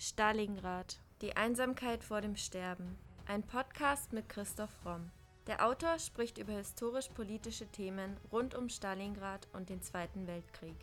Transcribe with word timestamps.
Stalingrad. 0.00 1.00
Die 1.22 1.36
Einsamkeit 1.36 2.04
vor 2.04 2.20
dem 2.20 2.36
Sterben. 2.36 2.96
Ein 3.26 3.42
Podcast 3.42 4.12
mit 4.12 4.28
Christoph 4.28 4.70
Romm. 4.84 5.10
Der 5.48 5.66
Autor 5.66 5.98
spricht 5.98 6.38
über 6.38 6.52
historisch-politische 6.52 7.66
Themen 7.66 8.16
rund 8.30 8.54
um 8.54 8.68
Stalingrad 8.68 9.48
und 9.52 9.70
den 9.70 9.82
Zweiten 9.82 10.28
Weltkrieg. 10.28 10.76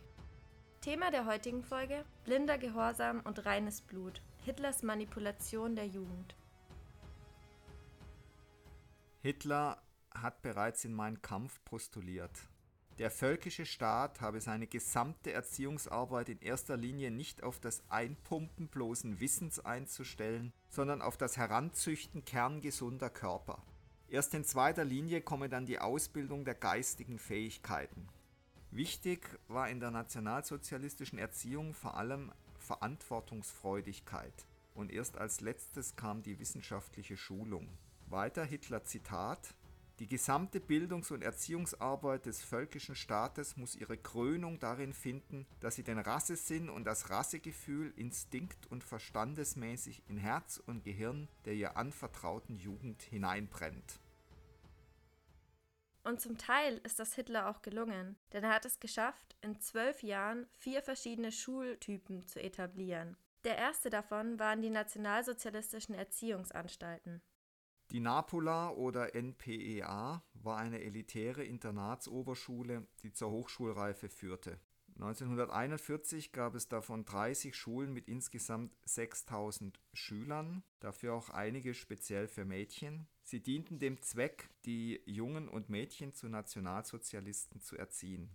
Thema 0.81 1.11
der 1.11 1.25
heutigen 1.25 1.63
Folge: 1.63 2.03
blinder 2.25 2.57
Gehorsam 2.57 3.21
und 3.21 3.45
reines 3.45 3.79
Blut. 3.79 4.21
Hitlers 4.43 4.83
Manipulation 4.83 5.77
der 5.77 5.87
Jugend. 5.87 6.35
Hitler 9.21 9.81
hat 10.13 10.41
bereits 10.41 10.83
in 10.83 10.93
Mein 10.93 11.21
Kampf 11.21 11.63
postuliert. 11.63 12.37
Der 12.97 13.11
völkische 13.11 13.65
Staat 13.65 14.21
habe 14.21 14.39
seine 14.39 14.67
gesamte 14.67 15.33
Erziehungsarbeit 15.33 16.29
in 16.29 16.39
erster 16.39 16.77
Linie 16.77 17.11
nicht 17.11 17.43
auf 17.43 17.59
das 17.59 17.83
Einpumpen 17.89 18.69
bloßen 18.69 19.19
Wissens 19.19 19.59
einzustellen, 19.59 20.53
sondern 20.69 21.01
auf 21.01 21.17
das 21.17 21.35
Heranzüchten 21.35 22.23
kerngesunder 22.23 23.09
Körper. 23.09 23.61
Erst 24.07 24.33
in 24.33 24.45
zweiter 24.45 24.85
Linie 24.85 25.19
komme 25.19 25.49
dann 25.49 25.65
die 25.65 25.79
Ausbildung 25.79 26.45
der 26.45 26.55
geistigen 26.55 27.19
Fähigkeiten. 27.19 28.07
Wichtig 28.71 29.39
war 29.49 29.69
in 29.69 29.81
der 29.81 29.91
nationalsozialistischen 29.91 31.19
Erziehung 31.19 31.73
vor 31.73 31.97
allem 31.97 32.31
Verantwortungsfreudigkeit 32.59 34.45
und 34.73 34.89
erst 34.89 35.17
als 35.17 35.41
letztes 35.41 35.97
kam 35.97 36.23
die 36.23 36.39
wissenschaftliche 36.39 37.17
Schulung. 37.17 37.67
Weiter 38.07 38.45
Hitler 38.45 38.85
Zitat 38.85 39.53
die 39.99 40.07
gesamte 40.07 40.59
Bildungs- 40.59 41.11
und 41.11 41.23
Erziehungsarbeit 41.23 42.25
des 42.25 42.43
völkischen 42.43 42.95
Staates 42.95 43.55
muss 43.55 43.75
ihre 43.75 43.97
Krönung 43.97 44.59
darin 44.59 44.93
finden, 44.93 45.45
dass 45.61 45.75
sie 45.75 45.83
den 45.83 45.99
Rassesinn 45.99 46.69
und 46.69 46.83
das 46.83 47.09
Rassegefühl 47.09 47.93
instinkt- 47.95 48.67
und 48.67 48.83
verstandesmäßig 48.83 50.03
in 50.07 50.17
Herz 50.17 50.61
und 50.65 50.83
Gehirn 50.83 51.29
der 51.45 51.53
ihr 51.53 51.77
anvertrauten 51.77 52.55
Jugend 52.55 53.03
hineinbrennt. 53.03 53.99
Und 56.03 56.21
zum 56.21 56.37
Teil 56.37 56.79
ist 56.83 56.99
das 56.99 57.15
Hitler 57.15 57.49
auch 57.49 57.61
gelungen, 57.61 58.15
denn 58.33 58.43
er 58.43 58.53
hat 58.53 58.65
es 58.65 58.79
geschafft, 58.79 59.35
in 59.41 59.59
zwölf 59.59 60.03
Jahren 60.03 60.45
vier 60.51 60.83
verschiedene 60.83 61.31
Schultypen 61.31 62.27
zu 62.27 62.41
etablieren. 62.41 63.17
Der 63.43 63.57
erste 63.57 63.89
davon 63.89 64.39
waren 64.39 64.61
die 64.61 64.69
nationalsozialistischen 64.69 65.95
Erziehungsanstalten. 65.95 67.21
Die 67.91 67.99
Napola 67.99 68.71
oder 68.71 69.15
NPEA 69.15 70.23
war 70.33 70.57
eine 70.57 70.81
elitäre 70.81 71.43
Internatsoberschule, 71.43 72.87
die 73.03 73.11
zur 73.11 73.31
Hochschulreife 73.31 74.09
führte. 74.09 74.59
1941 74.95 76.31
gab 76.31 76.55
es 76.55 76.69
davon 76.69 77.03
30 77.03 77.55
Schulen 77.55 77.93
mit 77.93 78.07
insgesamt 78.07 78.73
6000 78.85 79.79
Schülern, 79.93 80.63
dafür 80.79 81.13
auch 81.13 81.29
einige 81.29 81.73
speziell 81.73 82.27
für 82.27 82.45
Mädchen. 82.45 83.07
Sie 83.21 83.41
dienten 83.41 83.77
dem 83.77 84.01
Zweck, 84.01 84.49
die 84.65 85.01
Jungen 85.05 85.49
und 85.49 85.69
Mädchen 85.69 86.13
zu 86.13 86.29
Nationalsozialisten 86.29 87.59
zu 87.59 87.75
erziehen. 87.77 88.29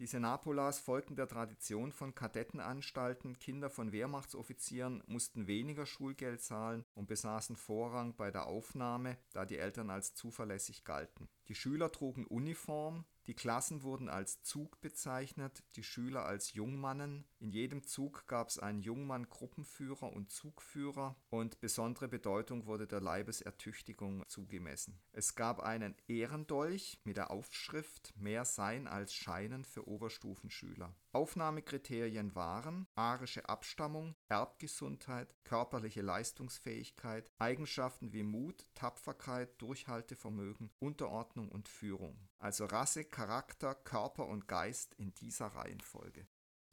Diese 0.00 0.18
Napolas 0.18 0.80
folgten 0.80 1.14
der 1.14 1.28
Tradition 1.28 1.92
von 1.92 2.16
Kadettenanstalten, 2.16 3.38
Kinder 3.38 3.70
von 3.70 3.92
Wehrmachtsoffizieren 3.92 5.04
mussten 5.06 5.46
weniger 5.46 5.86
Schulgeld 5.86 6.42
zahlen 6.42 6.84
und 6.94 7.06
besaßen 7.06 7.54
Vorrang 7.54 8.16
bei 8.16 8.32
der 8.32 8.46
Aufnahme, 8.46 9.16
da 9.32 9.44
die 9.44 9.56
Eltern 9.56 9.90
als 9.90 10.12
zuverlässig 10.14 10.84
galten. 10.84 11.28
Die 11.46 11.54
Schüler 11.54 11.92
trugen 11.92 12.26
Uniform, 12.26 13.04
die 13.28 13.34
Klassen 13.34 13.84
wurden 13.84 14.08
als 14.08 14.42
Zug 14.42 14.80
bezeichnet, 14.80 15.62
die 15.76 15.84
Schüler 15.84 16.24
als 16.24 16.54
Jungmannen. 16.54 17.24
In 17.44 17.50
jedem 17.50 17.82
Zug 17.82 18.26
gab 18.26 18.48
es 18.48 18.58
einen 18.58 18.80
Jungmann-Gruppenführer 18.80 20.10
und 20.10 20.32
Zugführer 20.32 21.14
und 21.28 21.60
besondere 21.60 22.08
Bedeutung 22.08 22.64
wurde 22.64 22.86
der 22.86 23.02
Leibesertüchtigung 23.02 24.26
zugemessen. 24.28 24.98
Es 25.12 25.34
gab 25.34 25.60
einen 25.60 25.94
Ehrendolch 26.08 27.02
mit 27.04 27.18
der 27.18 27.30
Aufschrift 27.30 28.14
Mehr 28.16 28.46
Sein 28.46 28.88
als 28.88 29.12
Scheinen 29.12 29.66
für 29.66 29.86
Oberstufenschüler. 29.86 30.94
Aufnahmekriterien 31.12 32.34
waren 32.34 32.86
arische 32.94 33.46
Abstammung, 33.46 34.14
Erbgesundheit, 34.28 35.34
körperliche 35.44 36.00
Leistungsfähigkeit, 36.00 37.30
Eigenschaften 37.36 38.14
wie 38.14 38.22
Mut, 38.22 38.66
Tapferkeit, 38.74 39.60
Durchhaltevermögen, 39.60 40.70
Unterordnung 40.78 41.50
und 41.50 41.68
Führung. 41.68 42.16
Also 42.38 42.64
Rasse, 42.64 43.04
Charakter, 43.04 43.74
Körper 43.74 44.28
und 44.28 44.48
Geist 44.48 44.94
in 44.94 45.12
dieser 45.12 45.48
Reihenfolge. 45.48 46.26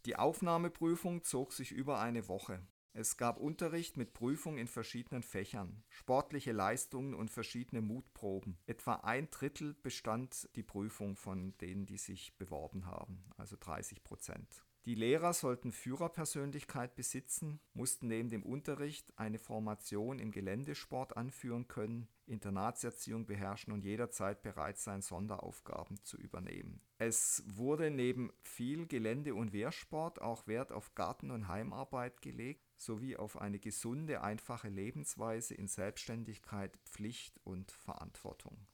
Die 0.06 0.16
Aufnahmeprüfung 0.16 1.23
zog 1.23 1.53
sich 1.53 1.72
über 1.72 2.00
eine 2.00 2.28
Woche. 2.28 2.66
Es 2.94 3.17
gab 3.17 3.38
Unterricht 3.38 3.97
mit 3.97 4.13
Prüfung 4.13 4.57
in 4.57 4.67
verschiedenen 4.67 5.22
Fächern, 5.22 5.84
sportliche 5.89 6.51
Leistungen 6.51 7.13
und 7.13 7.29
verschiedene 7.29 7.81
Mutproben. 7.81 8.57
Etwa 8.66 8.95
ein 8.95 9.29
Drittel 9.29 9.75
bestand 9.75 10.50
die 10.56 10.63
Prüfung 10.63 11.16
von 11.16 11.56
denen, 11.59 11.85
die 11.85 11.97
sich 11.97 12.35
beworben 12.38 12.88
haben, 12.88 13.23
also 13.38 13.56
30 13.57 14.03
Prozent. 14.03 14.66
Die 14.86 14.96
Lehrer 14.96 15.34
sollten 15.34 15.72
Führerpersönlichkeit 15.72 16.96
besitzen, 16.96 17.59
mussten 17.74 18.08
neben 18.08 18.30
dem 18.30 18.42
Unterricht 18.42 19.14
eine 19.16 19.38
Formation 19.38 20.18
im 20.18 20.31
Geländesport 20.31 21.16
anführen 21.16 21.68
können, 21.68 22.08
Internatserziehung 22.25 23.28
beherrschen 23.28 23.74
und 23.74 23.84
jederzeit 23.84 24.42
bereit 24.42 24.80
sein, 24.80 25.03
Sonderaufgaben 25.03 26.03
zu 26.03 26.18
übernehmen. 26.18 26.81
Es 26.97 27.44
wurde 27.46 27.92
neben 27.92 28.34
viel 28.42 28.88
Gelände- 28.88 29.36
und 29.36 29.53
Wehrsport 29.53 30.19
auch 30.19 30.47
Wert 30.47 30.72
auf 30.72 30.96
Garten- 30.96 31.30
und 31.30 31.48
Heimarbeit 31.48 32.19
gelegt 32.24 32.66
sowie 32.78 33.16
auf 33.18 33.40
eine 33.40 33.59
gesunde, 33.59 34.22
einfache 34.22 34.69
Lebensweise 34.69 35.53
in 35.53 35.68
Selbstständigkeit, 35.68 36.75
Pflicht 36.86 37.40
und 37.44 37.72
Verantwortung. 37.72 38.66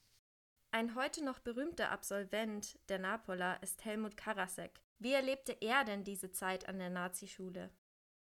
Ein 0.70 0.94
heute 0.94 1.22
noch 1.22 1.38
berühmter 1.38 1.90
Absolvent 1.90 2.78
der 2.88 2.98
Napola 2.98 3.54
ist 3.56 3.84
Helmut 3.84 4.16
Karasek. 4.16 4.80
Wie 5.00 5.12
erlebte 5.12 5.56
er 5.60 5.84
denn 5.84 6.02
diese 6.02 6.32
Zeit 6.32 6.68
an 6.68 6.78
der 6.78 6.90
Nazischule? 6.90 7.70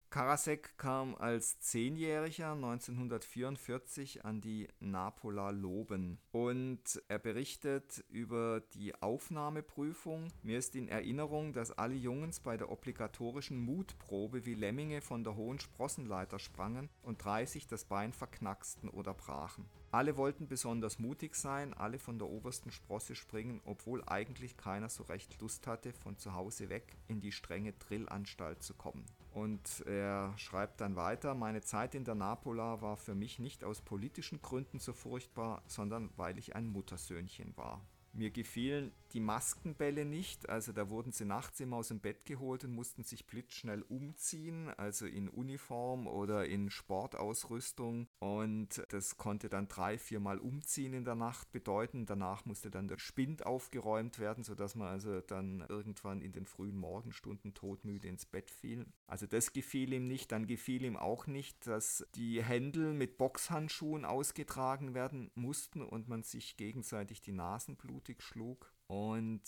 Karasek 0.09 0.77
kam 0.77 1.15
als 1.15 1.59
Zehnjähriger 1.59 2.51
1944 2.51 4.23
an 4.23 4.39
die 4.39 4.67
Napola 4.79 5.49
Loben 5.49 6.19
und 6.31 7.01
er 7.07 7.19
berichtet 7.19 8.03
über 8.09 8.61
die 8.75 8.93
Aufnahmeprüfung. 9.01 10.31
Mir 10.41 10.57
ist 10.57 10.75
in 10.75 10.87
Erinnerung, 10.87 11.53
dass 11.53 11.71
alle 11.71 11.95
Jungs 11.95 12.39
bei 12.39 12.55
der 12.55 12.71
obligatorischen 12.71 13.59
Mutprobe 13.59 14.45
wie 14.45 14.53
Lemminge 14.53 15.01
von 15.01 15.23
der 15.23 15.35
hohen 15.35 15.59
Sprossenleiter 15.59 16.39
sprangen 16.39 16.89
und 17.01 17.23
30 17.23 17.67
das 17.67 17.85
Bein 17.85 18.13
verknacksten 18.13 18.89
oder 18.89 19.13
brachen. 19.13 19.69
Alle 19.95 20.17
wollten 20.17 20.49
besonders 20.49 20.99
mutig 20.99 21.35
sein, 21.35 21.73
alle 21.73 21.99
von 21.99 22.19
der 22.19 22.27
obersten 22.27 22.69
Sprosse 22.69 23.15
springen, 23.15 23.61
obwohl 23.63 24.03
eigentlich 24.05 24.57
keiner 24.57 24.89
so 24.89 25.03
recht 25.03 25.39
Lust 25.39 25.67
hatte, 25.67 25.93
von 25.93 26.17
zu 26.17 26.33
Hause 26.33 26.67
weg 26.67 26.97
in 27.07 27.21
die 27.21 27.31
strenge 27.31 27.71
Drillanstalt 27.71 28.61
zu 28.61 28.73
kommen. 28.73 29.05
Und 29.31 29.85
er 29.87 30.33
schreibt 30.35 30.81
dann 30.81 30.97
weiter, 30.97 31.33
meine 31.33 31.61
Zeit 31.61 31.95
in 31.95 32.03
der 32.03 32.15
Napola 32.15 32.81
war 32.81 32.97
für 32.97 33.15
mich 33.15 33.39
nicht 33.39 33.63
aus 33.63 33.79
politischen 33.79 34.41
Gründen 34.41 34.79
so 34.79 34.91
furchtbar, 34.91 35.63
sondern 35.65 36.09
weil 36.17 36.37
ich 36.39 36.57
ein 36.57 36.67
Muttersöhnchen 36.67 37.55
war. 37.55 37.79
Mir 38.11 38.31
gefielen 38.31 38.91
die 39.15 39.21
Maskenbälle 39.21 40.03
nicht, 40.03 40.49
also 40.49 40.73
da 40.73 40.89
wurden 40.89 41.13
sie 41.13 41.23
nachts 41.23 41.61
immer 41.61 41.77
aus 41.77 41.87
dem 41.87 42.01
Bett 42.01 42.25
geholt 42.25 42.65
und 42.65 42.73
mussten 42.73 43.03
sich 43.03 43.25
blitzschnell 43.25 43.81
umziehen, 43.83 44.69
also 44.75 45.05
in 45.05 45.29
Uniform 45.29 46.05
oder 46.05 46.45
in 46.45 46.69
Sportausrüstung 46.69 48.09
und 48.19 48.83
das 48.89 49.15
konnte 49.15 49.47
dann 49.47 49.69
drei, 49.69 49.97
viermal 49.97 50.37
umziehen 50.37 50.93
in 50.93 51.05
der 51.05 51.15
Nacht 51.15 51.53
bedeuten. 51.53 52.05
Danach 52.05 52.43
musste 52.43 52.69
dann 52.69 52.89
der 52.89 52.97
Spind 52.97 53.45
aufgeräumt 53.45 54.19
werden, 54.19 54.43
sodass 54.43 54.75
man 54.75 54.89
also 54.89 55.21
dann 55.21 55.65
irgendwann 55.69 56.19
in 56.19 56.33
den 56.33 56.45
frühen 56.45 56.75
Morgenstunden 56.75 57.53
todmüde 57.53 58.09
ins 58.09 58.25
Bett 58.25 58.51
fiel. 58.51 58.85
Also 59.07 59.27
das 59.27 59.53
gefiel 59.53 59.93
ihm 59.93 60.07
nicht, 60.07 60.33
dann 60.33 60.45
gefiel 60.45 60.83
ihm 60.83 60.97
auch 60.97 61.25
nicht, 61.25 61.67
dass 61.67 62.05
die 62.15 62.43
Händel 62.43 62.93
mit 62.93 63.17
Boxhandschuhen 63.17 64.03
ausgetragen 64.03 64.93
werden 64.93 65.31
mussten 65.35 65.81
und 65.81 66.09
man 66.09 66.23
sich 66.23 66.57
gegenseitig 66.57 67.21
die 67.21 67.31
Nasen 67.31 67.77
blutig 67.77 68.21
schlug. 68.21 68.74
Und 68.87 69.41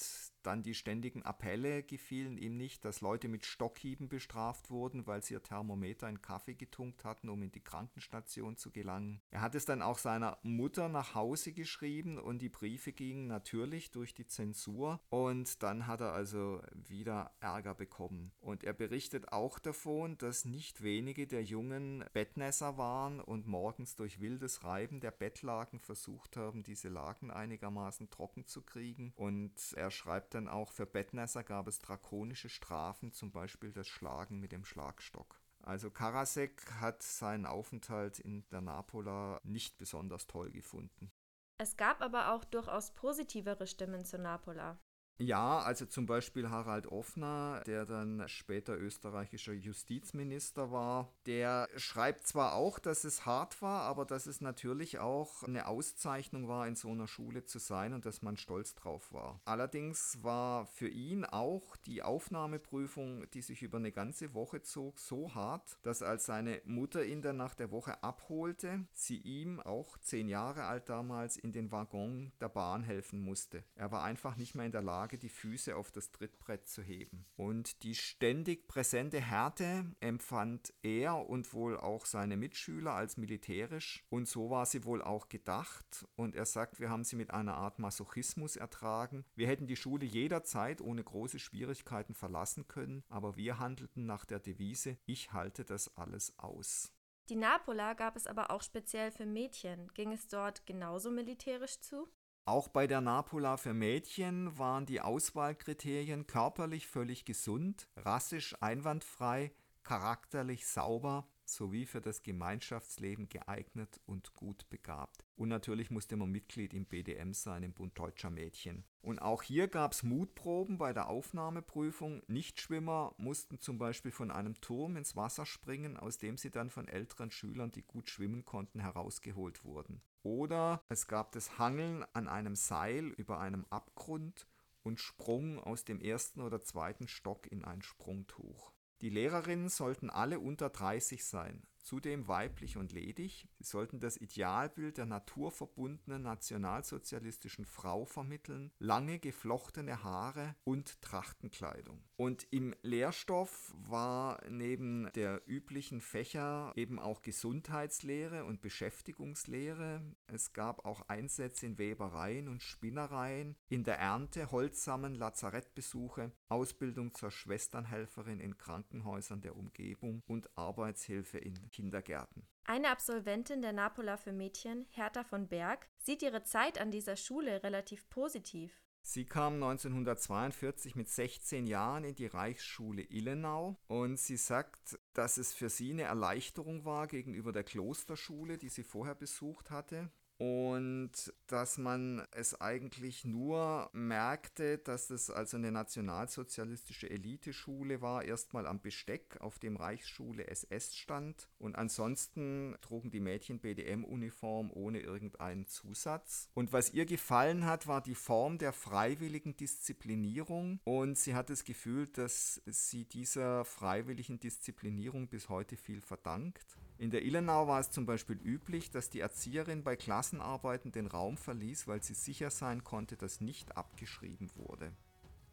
dann 0.44 0.64
die 0.64 0.74
ständigen 0.74 1.24
Appelle 1.24 1.84
gefielen 1.84 2.38
ihm 2.38 2.58
nicht, 2.58 2.86
dass 2.86 3.02
Leute 3.02 3.28
mit 3.28 3.46
Stockhieben 3.46 4.10
bestraft 4.10 4.70
wurden, 4.70 5.08
weil 5.08 5.24
sie 5.24 5.34
ihr 5.34 5.44
Thermometer 5.44 6.10
in 6.10 6.22
Kaffee 6.22 6.56
getunkt 6.56 7.04
hatten, 7.04 7.30
um 7.30 7.42
in 7.44 7.52
die 7.52 7.64
Krankenstation 7.64 8.58
zu 8.58 8.72
gelangen. 8.72 9.22
Er 9.32 9.42
hat 9.42 9.56
es 9.56 9.66
dann 9.66 9.82
auch 9.82 9.98
seiner 9.98 10.38
Mutter 10.44 10.90
nach 10.90 11.16
Hause 11.16 11.54
geschrieben 11.54 12.18
und 12.18 12.42
die 12.42 12.50
Briefe 12.50 12.94
gingen 12.94 13.28
natürlich 13.28 13.92
durch 13.92 14.14
die 14.14 14.28
Zensur 14.28 15.00
und 15.10 15.64
dann 15.64 15.88
hat 15.88 16.02
er 16.02 16.14
also 16.14 16.62
wieder 16.74 17.32
Ärger 17.40 17.74
bekommen. 17.74 18.32
Und 18.40 18.64
er 18.64 18.74
berichtet 18.74 19.32
auch 19.32 19.60
davon, 19.60 20.18
dass 20.18 20.46
nicht 20.46 20.84
wenige 20.84 21.28
der 21.28 21.44
Jungen 21.44 22.04
Bettnässer 22.14 22.78
waren 22.78 23.20
und 23.20 23.48
morgens 23.48 23.96
durch 23.96 24.20
wildes 24.20 24.64
Reiben 24.64 25.00
der 25.00 25.12
Bettlaken 25.12 25.80
versucht 25.80 26.38
haben, 26.38 26.64
diese 26.64 26.90
Laken 26.90 27.32
einigermaßen 27.32 28.10
trocken 28.10 28.46
zu 28.46 28.62
kriegen. 28.62 29.14
Und 29.16 29.74
er 29.76 29.92
schreibt 29.92 30.27
dann 30.34 30.48
auch, 30.48 30.72
für 30.72 30.86
Bettnässer 30.86 31.44
gab 31.44 31.68
es 31.68 31.80
drakonische 31.80 32.50
Strafen, 32.50 33.12
zum 33.12 33.32
Beispiel 33.32 33.72
das 33.72 33.88
Schlagen 33.88 34.40
mit 34.40 34.52
dem 34.52 34.66
Schlagstock. 34.66 35.40
Also 35.62 35.92
Karasek 35.92 36.72
hat 36.80 37.04
seinen 37.04 37.46
Aufenthalt 37.46 38.20
in 38.20 38.48
der 38.50 38.62
Napola 38.62 39.42
nicht 39.44 39.78
besonders 39.78 40.28
toll 40.28 40.52
gefunden. 40.52 41.12
Es 41.60 41.76
gab 41.76 42.02
aber 42.02 42.34
auch 42.34 42.46
durchaus 42.46 42.92
positivere 42.92 43.66
Stimmen 43.68 44.06
zu 44.06 44.18
Napola. 44.18 44.78
Ja, 45.20 45.60
also 45.60 45.88
zum 45.88 46.06
Beispiel 46.06 46.52
Harald 46.52 46.86
Offner, 46.88 47.64
der 47.66 47.86
dann 47.86 48.24
später 48.28 48.78
österreichischer 48.78 49.54
Justizminister 49.54 50.72
war, 50.72 51.12
der 51.26 51.68
schreibt 51.76 52.28
zwar 52.28 52.54
auch, 52.54 52.78
dass 52.78 53.04
es 53.04 53.26
hart 53.26 53.60
war, 53.64 53.82
aber 53.82 54.06
dass 54.06 54.28
es 54.28 54.42
natürlich 54.42 55.00
auch 55.00 55.42
eine 55.42 55.66
Auszeichnung 55.66 56.48
war, 56.48 56.68
in 56.68 56.76
so 56.76 56.92
einer 56.92 57.08
Schule 57.08 57.46
zu 57.46 57.58
sein 57.58 57.94
und 57.94 58.06
dass 58.06 58.22
man 58.22 58.38
stolz 58.38 58.76
drauf 58.76 59.12
war. 59.12 59.42
Allerdings 59.46 60.20
war 60.22 60.68
für 60.68 60.88
ihn 60.88 61.26
auch 61.26 61.76
die 61.78 62.04
Aufnahmeprüfung, 62.04 63.28
die 63.32 63.42
sich 63.42 63.64
über 63.64 63.78
eine 63.80 63.92
ganze 63.92 64.36
Woche 64.36 64.62
zog, 64.62 65.00
so 65.00 65.34
hart, 65.34 65.80
dass 65.82 66.04
als 66.04 66.28
seine 66.28 66.62
Mutter 66.66 67.04
ihn 67.04 67.24
dann 67.24 67.38
nach 67.38 67.56
der 67.56 67.72
Woche 67.72 68.04
abholte, 68.04 68.86
sie 68.94 69.18
ihm, 69.18 69.60
auch 69.62 69.98
zehn 69.98 70.30
Jahre 70.30 70.66
alt 70.66 70.90
damals, 70.90 71.38
in 71.38 71.52
den 71.52 71.72
Waggon 71.72 72.34
der 72.40 72.50
Bahn 72.50 72.84
helfen 72.84 73.20
musste. 73.20 73.64
Er 73.74 73.92
war 73.92 74.04
einfach 74.04 74.38
nicht 74.38 74.54
mehr 74.54 74.68
in 74.68 74.72
der 74.72 74.84
Lage, 74.84 75.07
Lage, 75.08 75.18
die 75.18 75.30
Füße 75.30 75.74
auf 75.78 75.90
das 75.90 76.12
Trittbrett 76.12 76.68
zu 76.68 76.82
heben. 76.82 77.26
Und 77.38 77.84
die 77.84 77.96
ständig 77.96 78.68
präsente 78.68 79.22
Härte 79.22 79.86
empfand 80.02 80.74
er 80.84 81.30
und 81.30 81.54
wohl 81.54 81.78
auch 81.78 82.06
seine 82.06 82.36
Mitschüler 82.36 82.92
als 82.92 83.16
militärisch. 83.16 84.04
Und 84.10 84.28
so 84.28 84.50
war 84.50 84.66
sie 84.66 84.84
wohl 84.84 85.02
auch 85.02 85.30
gedacht. 85.30 86.06
Und 86.18 86.36
er 86.36 86.46
sagt, 86.46 86.82
wir 86.82 86.90
haben 86.90 87.06
sie 87.06 87.16
mit 87.16 87.32
einer 87.32 87.56
Art 87.56 87.80
Masochismus 87.80 88.58
ertragen. 88.58 89.24
Wir 89.34 89.48
hätten 89.48 89.66
die 89.66 89.78
Schule 89.78 90.06
jederzeit 90.06 90.82
ohne 90.82 91.06
große 91.06 91.40
Schwierigkeiten 91.40 92.14
verlassen 92.14 92.68
können, 92.68 93.06
aber 93.08 93.38
wir 93.38 93.60
handelten 93.60 94.06
nach 94.06 94.26
der 94.26 94.40
Devise, 94.40 94.98
ich 95.06 95.32
halte 95.32 95.64
das 95.64 95.96
alles 95.96 96.38
aus. 96.38 96.92
Die 97.30 97.36
Napola 97.36 97.94
gab 97.94 98.18
es 98.18 98.28
aber 98.28 98.52
auch 98.52 98.62
speziell 98.62 99.12
für 99.12 99.26
Mädchen. 99.26 99.90
Ging 99.94 100.12
es 100.12 100.28
dort 100.28 100.66
genauso 100.66 101.12
militärisch 101.12 101.80
zu? 101.80 102.10
Auch 102.48 102.70
bei 102.70 102.88
der 102.88 103.02
Napola 103.02 103.58
für 103.58 103.74
Mädchen 103.74 104.58
waren 104.58 104.86
die 104.86 105.02
Auswahlkriterien 105.02 106.28
körperlich 106.28 106.88
völlig 106.88 107.26
gesund, 107.26 107.90
rassisch 107.98 108.56
einwandfrei, 108.62 109.52
charakterlich 109.84 110.66
sauber 110.66 111.28
sowie 111.50 111.86
für 111.86 112.02
das 112.02 112.24
Gemeinschaftsleben 112.24 113.30
geeignet 113.30 114.00
und 114.06 114.34
gut 114.34 114.70
begabt. 114.70 115.24
Und 115.36 115.50
natürlich 115.50 115.92
musste 115.92 116.18
man 116.18 116.32
Mitglied 116.32 116.74
im 116.74 116.86
BDM 116.86 117.34
sein, 117.34 117.64
im 117.64 117.74
Bund 117.74 117.98
Deutscher 117.98 118.30
Mädchen. 118.30 118.84
Und 119.02 119.20
auch 119.20 119.44
hier 119.44 119.68
gab 119.68 119.94
es 119.94 120.04
Mutproben 120.04 120.78
bei 120.78 120.94
der 120.94 121.08
Aufnahmeprüfung. 121.08 122.22
Nichtschwimmer 122.28 123.14
mussten 123.18 123.60
zum 123.60 123.78
Beispiel 123.78 124.12
von 124.12 124.32
einem 124.32 124.60
Turm 124.62 124.98
ins 124.98 125.16
Wasser 125.16 125.46
springen, 125.46 125.98
aus 125.98 126.18
dem 126.18 126.38
sie 126.38 126.52
dann 126.52 126.70
von 126.70 126.88
älteren 126.88 127.32
Schülern, 127.32 127.72
die 127.72 127.84
gut 127.84 128.10
schwimmen 128.10 128.44
konnten, 128.46 128.80
herausgeholt 128.80 129.64
wurden. 129.64 130.02
Oder 130.24 130.84
es 130.90 131.08
gab 131.08 131.32
das 131.32 131.58
Hangeln 131.58 132.06
an 132.14 132.28
einem 132.28 132.56
Seil 132.56 133.08
über 133.08 133.40
einem 133.40 133.66
Abgrund 133.70 134.48
und 134.84 135.00
Sprung 135.00 135.60
aus 135.60 135.86
dem 135.86 136.02
ersten 136.02 136.42
oder 136.42 136.64
zweiten 136.64 137.08
Stock 137.08 137.50
in 137.52 137.64
ein 137.64 137.82
Sprungtuch. 137.82 138.74
Die 139.02 139.10
Lehrerinnen 139.10 139.70
sollten 139.70 140.10
alle 140.10 140.40
unter 140.40 140.70
30 140.70 141.24
sein 141.24 141.62
zudem 141.88 142.28
weiblich 142.28 142.76
und 142.76 142.92
ledig. 142.92 143.48
Sie 143.60 143.64
sollten 143.64 144.02
das 144.02 144.18
Idealbild 144.18 144.98
der 144.98 145.06
naturverbundenen 145.06 146.22
nationalsozialistischen 146.22 147.64
Frau 147.64 148.04
vermitteln, 148.04 148.72
lange 148.78 149.20
geflochtene 149.20 150.04
Haare 150.04 150.56
und 150.66 151.02
Trachtenkleidung. 151.02 152.04
Und 152.18 152.46
im 152.52 152.76
Lehrstoff 152.82 153.74
war 153.74 154.42
neben 154.50 155.10
der 155.16 155.42
üblichen 155.48 156.02
Fächer 156.02 156.74
eben 156.76 157.00
auch 157.00 157.22
Gesundheitslehre 157.22 158.44
und 158.44 158.60
Beschäftigungslehre. 158.60 160.02
Es 160.28 160.52
gab 160.52 160.86
auch 160.86 161.08
Einsätze 161.08 161.68
in 161.68 161.78
Webereien 161.78 162.50
und 162.50 162.64
Spinnereien, 162.64 163.56
in 163.70 163.86
der 163.86 163.98
Ernte, 163.98 164.52
Holzsammeln, 164.52 165.16
Lazarettbesuche, 165.16 166.34
Ausbildung 166.50 167.14
zur 167.14 167.32
Schwesternhelferin 167.32 168.42
in 168.42 168.58
Krankenhäusern 168.58 169.40
der 169.40 169.56
Umgebung 169.56 170.22
und 170.28 170.50
Arbeitshilfe 170.58 171.38
in 171.38 171.56
Kindergärten. 171.78 172.48
Eine 172.64 172.90
Absolventin 172.90 173.62
der 173.62 173.72
Napola 173.72 174.18
für 174.18 174.34
Mädchen, 174.34 174.88
Hertha 174.90 175.24
von 175.24 175.48
Berg, 175.48 175.88
sieht 176.00 176.24
ihre 176.24 176.44
Zeit 176.44 176.82
an 176.82 176.90
dieser 176.90 177.16
Schule 177.16 177.62
relativ 177.62 178.10
positiv. 178.10 178.74
Sie 179.04 179.26
kam 179.26 179.54
1942 179.54 180.96
mit 180.96 181.08
16 181.08 181.68
Jahren 181.68 182.04
in 182.04 182.16
die 182.16 182.26
Reichsschule 182.26 183.04
Illenau 183.04 183.78
und 183.88 184.18
sie 184.18 184.38
sagt, 184.38 185.00
dass 185.14 185.38
es 185.38 185.54
für 185.54 185.70
sie 185.70 185.92
eine 185.92 186.04
Erleichterung 186.04 186.84
war 186.84 187.06
gegenüber 187.06 187.52
der 187.52 187.64
Klosterschule, 187.64 188.58
die 188.58 188.70
sie 188.70 188.84
vorher 188.84 189.16
besucht 189.16 189.70
hatte 189.70 190.12
und 190.38 191.12
dass 191.48 191.78
man 191.78 192.26
es 192.32 192.60
eigentlich 192.62 193.26
nur 193.26 193.90
merkte, 193.94 194.78
dass 194.78 195.10
es 195.10 195.30
also 195.30 195.58
eine 195.58 195.72
nationalsozialistische 195.72 197.10
Eliteschule 197.10 198.02
war, 198.02 198.24
erstmal 198.24 198.68
am 198.68 198.80
Besteck, 198.80 199.38
auf 199.40 199.58
dem 199.58 199.78
Reichsschule 199.78 200.48
SS 200.48 200.96
stand 200.96 201.50
und 201.58 201.76
ansonsten 201.76 202.76
trugen 202.82 203.10
die 203.10 203.20
Mädchen 203.20 203.60
BDM-Uniform 203.60 204.72
ohne 204.72 205.00
irgendeinen 205.00 205.66
Zusatz. 205.66 206.50
Und 206.54 206.72
was 206.72 206.94
ihr 206.94 207.06
gefallen 207.06 207.66
hat, 207.66 207.88
war 207.88 208.02
die 208.02 208.16
Form 208.16 208.58
der 208.60 208.74
freiwilligen 208.74 209.58
Disziplinierung 209.58 210.80
und 210.84 211.18
sie 211.18 211.34
hat 211.34 211.50
das 211.50 211.64
Gefühl, 211.64 212.08
dass 212.08 212.62
sie 212.66 213.06
dieser 213.06 213.66
freiwilligen 213.66 214.40
Disziplinierung 214.40 215.28
bis 215.28 215.50
heute 215.50 215.78
viel 215.78 216.02
verdankt. 216.02 216.78
In 217.00 217.12
der 217.12 217.24
Illenau 217.24 217.68
war 217.68 217.80
es 217.80 217.92
zum 217.92 218.06
Beispiel 218.06 218.38
üblich, 218.38 218.90
dass 218.90 219.10
die 219.10 219.20
Erzieherin 219.20 219.84
bei 219.84 219.96
Klassenarbeiten 219.96 220.92
den 220.92 221.06
Raum 221.06 221.38
verließ, 221.38 221.88
weil 221.88 222.02
sie 222.02 222.16
sicher 222.16 222.50
sein 222.50 222.84
konnte, 222.84 223.18
dass 223.18 223.40
nicht 223.40 223.78
abgeschrieben 223.78 224.50
wurde. 224.56 224.92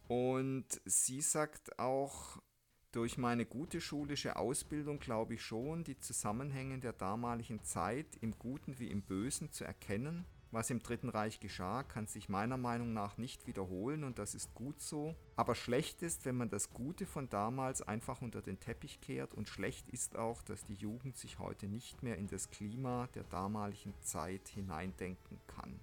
Und 0.07 0.65
sie 0.85 1.21
sagt 1.21 1.77
auch, 1.77 2.41
durch 2.91 3.17
meine 3.17 3.45
gute 3.45 3.81
schulische 3.81 4.37
Ausbildung 4.37 4.99
glaube 4.99 5.35
ich 5.35 5.43
schon, 5.43 5.83
die 5.83 5.99
Zusammenhänge 5.99 6.79
der 6.79 6.93
damaligen 6.93 7.63
Zeit 7.63 8.07
im 8.21 8.39
Guten 8.39 8.79
wie 8.79 8.89
im 8.89 9.01
Bösen 9.01 9.51
zu 9.51 9.65
erkennen 9.65 10.25
was 10.55 10.69
im 10.69 10.81
Dritten 10.81 11.09
Reich 11.09 11.39
geschah, 11.39 11.83
kann 11.83 12.07
sich 12.07 12.29
meiner 12.29 12.57
Meinung 12.57 12.93
nach 12.93 13.17
nicht 13.17 13.45
wiederholen 13.45 14.03
und 14.03 14.17
das 14.17 14.33
ist 14.33 14.55
gut 14.55 14.81
so. 14.81 15.13
Aber 15.35 15.53
schlecht 15.53 16.01
ist, 16.01 16.25
wenn 16.25 16.37
man 16.37 16.49
das 16.49 16.71
Gute 16.71 17.05
von 17.05 17.29
damals 17.29 17.81
einfach 17.81 18.21
unter 18.21 18.41
den 18.41 18.59
Teppich 18.59 19.01
kehrt 19.01 19.33
und 19.33 19.49
schlecht 19.49 19.89
ist 19.89 20.15
auch, 20.15 20.41
dass 20.41 20.63
die 20.63 20.73
Jugend 20.73 21.17
sich 21.17 21.39
heute 21.39 21.67
nicht 21.67 22.01
mehr 22.01 22.17
in 22.17 22.27
das 22.27 22.49
Klima 22.49 23.07
der 23.13 23.23
damaligen 23.25 23.93
Zeit 24.01 24.47
hineindenken 24.47 25.39
kann. 25.45 25.79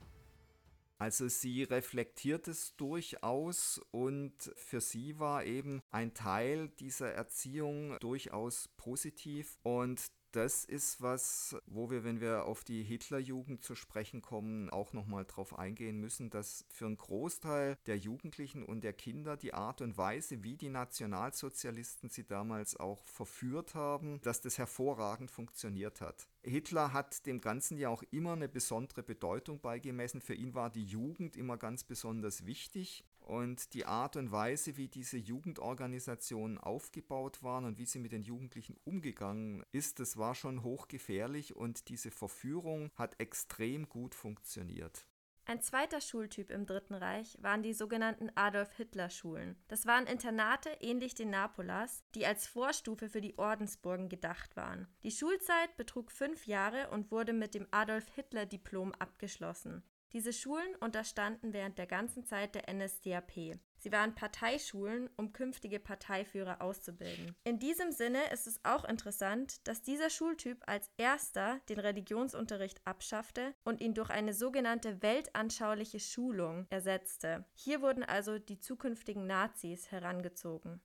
Also 0.99 1.27
sie 1.29 1.65
reflektiert 1.65 2.47
es 2.47 2.77
durchaus 2.77 3.81
und 3.91 4.53
für 4.55 4.81
sie 4.81 5.19
war 5.19 5.45
eben 5.45 5.81
ein 5.91 6.15
Teil 6.15 6.69
dieser 6.79 7.13
Erziehung 7.13 7.97
durchaus 7.99 8.69
positiv 8.77 9.59
und 9.65 10.01
das 10.33 10.65
ist 10.65 11.01
was, 11.03 11.57
wo 11.67 11.91
wir, 11.91 12.05
wenn 12.05 12.21
wir 12.21 12.45
auf 12.45 12.65
die 12.65 12.83
Hitlerjugend 12.83 13.63
zu 13.63 13.75
sprechen 13.75 14.23
kommen, 14.23 14.71
auch 14.71 14.93
nochmal 14.93 15.25
drauf 15.25 15.59
eingehen 15.59 15.99
müssen, 15.99 16.31
dass 16.31 16.65
für 16.69 16.87
einen 16.87 16.97
Großteil 16.97 17.77
der 17.87 17.99
Jugendlichen 17.99 18.65
und 18.65 18.83
der 18.83 18.93
Kinder 18.93 19.37
die 19.37 19.55
Art 19.55 19.81
und 19.81 19.97
Weise, 19.97 20.43
wie 20.43 20.57
die 20.57 20.71
Nationalsozialisten 20.71 22.09
sie 22.09 22.27
damals 22.27 22.77
auch 22.77 23.05
verführt 23.05 23.75
haben, 23.75 24.21
dass 24.23 24.41
das 24.41 24.59
hervorragend 24.59 25.31
funktioniert 25.31 26.01
hat. 26.01 26.29
Hitler 26.43 26.93
hat 26.93 27.27
dem 27.27 27.41
Ganzen 27.41 27.79
ja 27.79 27.89
auch 27.89 28.03
immer 28.11 28.33
eine 28.33 28.49
besondere 28.49 29.03
Bedeutung 29.03 29.61
beigemessen. 29.61 30.21
Für 30.21 30.35
ihn 30.35 30.55
war 30.55 30.71
die 30.71 30.85
Jugend 30.85 31.37
immer 31.37 31.57
ganz 31.57 31.85
besonders 31.85 32.47
wichtig. 32.47 33.05
Und 33.27 33.75
die 33.75 33.87
Art 33.87 34.17
und 34.17 34.33
Weise, 34.33 34.77
wie 34.77 34.89
diese 34.89 35.17
Jugendorganisationen 35.17 36.59
aufgebaut 36.59 37.43
waren 37.43 37.65
und 37.65 37.79
wie 37.79 37.87
sie 37.87 38.01
mit 38.01 38.13
den 38.13 38.25
Jugendlichen 38.25 38.77
umgegangen 38.85 39.65
ist, 39.73 40.01
das 40.01 40.17
war 40.17 40.35
schon 40.35 40.63
hochgefährlich 40.63 41.55
und 41.55 41.89
diese 41.89 42.11
Verführung 42.11 42.91
hat 42.97 43.19
extrem 43.21 43.89
gut 43.89 44.15
funktioniert. 44.15 45.07
Ein 45.45 45.61
zweiter 45.61 46.01
Schultyp 46.01 46.51
im 46.51 46.67
Dritten 46.67 46.95
Reich 46.95 47.37
waren 47.41 47.65
die 47.65 47.75
sogenannten 47.75 48.31
Adolf-Hitler-Schulen. 48.37 49.57
Das 49.67 49.87
waren 49.87 50.07
Internate 50.07 50.71
ähnlich 50.81 51.15
den 51.15 51.31
Napolas, 51.31 52.05
die 52.15 52.27
als 52.27 52.47
Vorstufe 52.47 53.09
für 53.09 53.21
die 53.21 53.37
Ordensburgen 53.39 54.09
gedacht 54.09 54.57
waren. 54.57 54.87
Die 55.03 55.11
Schulzeit 55.11 55.77
betrug 55.77 56.13
fünf 56.13 56.47
Jahre 56.47 56.91
und 56.91 57.11
wurde 57.11 57.33
mit 57.33 57.55
dem 57.55 57.67
Adolf-Hitler-Diplom 57.73 58.93
abgeschlossen. 58.93 59.83
Diese 60.13 60.33
Schulen 60.33 60.77
unterstanden 60.81 61.53
während 61.53 61.79
der 61.79 61.87
ganzen 61.87 62.25
Zeit 62.25 62.55
der 62.55 62.73
NSDAP. 62.73 63.59
Sie 63.79 63.91
waren 63.91 64.15
Parteischulen, 64.15 65.11
um 65.17 65.33
künftige 65.33 65.81
Parteiführer 65.81 66.61
auszubilden. 66.61 67.35
In 67.45 67.59
diesem 67.59 67.91
Sinne 67.91 68.21
ist 68.33 68.47
es 68.47 68.65
auch 68.65 68.85
interessant, 68.85 69.67
dass 69.67 69.83
dieser 69.83 70.11
Schultyp 70.11 70.63
als 70.67 70.91
erster 70.99 71.61
den 71.69 71.81
Religionsunterricht 71.81 72.81
abschaffte 72.87 73.55
und 73.65 73.81
ihn 73.81 73.95
durch 73.95 74.11
eine 74.11 74.35
sogenannte 74.35 75.03
weltanschauliche 75.03 75.99
Schulung 75.99 76.67
ersetzte. 76.71 77.45
Hier 77.55 77.81
wurden 77.81 78.05
also 78.05 78.39
die 78.39 78.61
zukünftigen 78.61 79.27
Nazis 79.27 79.91
herangezogen. 79.91 80.81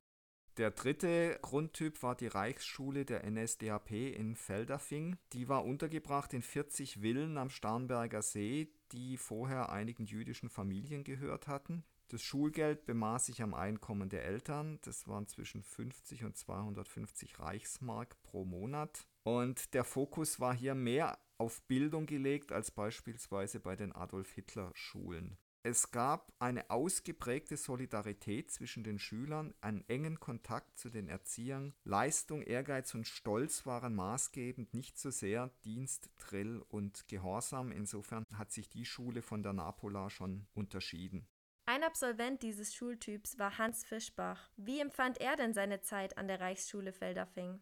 Der 0.58 0.72
dritte 0.72 1.38
Grundtyp 1.40 2.02
war 2.02 2.16
die 2.16 2.26
Reichsschule 2.26 3.04
der 3.04 3.24
NSDAP 3.30 3.92
in 3.92 4.34
Feldafing. 4.34 5.16
Die 5.32 5.48
war 5.48 5.64
untergebracht 5.64 6.34
in 6.34 6.42
40 6.42 7.00
Villen 7.00 7.38
am 7.38 7.48
Starnberger 7.48 8.22
See, 8.22 8.72
die 8.92 9.16
vorher 9.16 9.70
einigen 9.70 10.06
jüdischen 10.06 10.48
Familien 10.48 11.04
gehört 11.04 11.48
hatten. 11.48 11.84
Das 12.08 12.22
Schulgeld 12.22 12.86
bemaß 12.86 13.26
sich 13.26 13.42
am 13.42 13.52
Einkommen 13.52 14.08
der 14.08 14.24
Eltern. 14.24 14.78
Das 14.82 15.06
waren 15.06 15.26
zwischen 15.26 15.62
50 15.62 16.24
und 16.24 16.36
250 16.36 17.38
Reichsmark 17.38 18.20
pro 18.22 18.44
Monat. 18.44 19.06
Und 19.24 19.74
der 19.74 19.84
Fokus 19.84 20.40
war 20.40 20.54
hier 20.54 20.74
mehr 20.74 21.18
auf 21.36 21.60
Bildung 21.62 22.06
gelegt 22.06 22.50
als 22.50 22.70
beispielsweise 22.70 23.60
bei 23.60 23.76
den 23.76 23.92
Adolf 23.92 24.30
Hitler 24.32 24.70
Schulen. 24.74 25.36
Es 25.70 25.90
gab 25.90 26.32
eine 26.38 26.70
ausgeprägte 26.70 27.58
Solidarität 27.58 28.50
zwischen 28.50 28.84
den 28.84 28.98
Schülern, 28.98 29.52
einen 29.60 29.86
engen 29.86 30.18
Kontakt 30.18 30.78
zu 30.78 30.88
den 30.88 31.08
Erziehern. 31.08 31.74
Leistung, 31.84 32.40
Ehrgeiz 32.40 32.94
und 32.94 33.06
Stolz 33.06 33.66
waren 33.66 33.94
maßgebend, 33.94 34.72
nicht 34.72 34.98
so 34.98 35.10
sehr 35.10 35.50
Dienst, 35.66 36.08
Drill 36.16 36.64
und 36.70 37.06
Gehorsam. 37.08 37.70
Insofern 37.70 38.24
hat 38.32 38.50
sich 38.50 38.70
die 38.70 38.86
Schule 38.86 39.20
von 39.20 39.42
der 39.42 39.52
Napola 39.52 40.08
schon 40.08 40.46
unterschieden. 40.54 41.28
Ein 41.66 41.84
Absolvent 41.84 42.42
dieses 42.42 42.74
Schultyps 42.74 43.38
war 43.38 43.58
Hans 43.58 43.84
Fischbach. 43.84 44.48
Wie 44.56 44.80
empfand 44.80 45.20
er 45.20 45.36
denn 45.36 45.52
seine 45.52 45.82
Zeit 45.82 46.16
an 46.16 46.28
der 46.28 46.40
Reichsschule 46.40 46.94
Felderfing? 46.94 47.60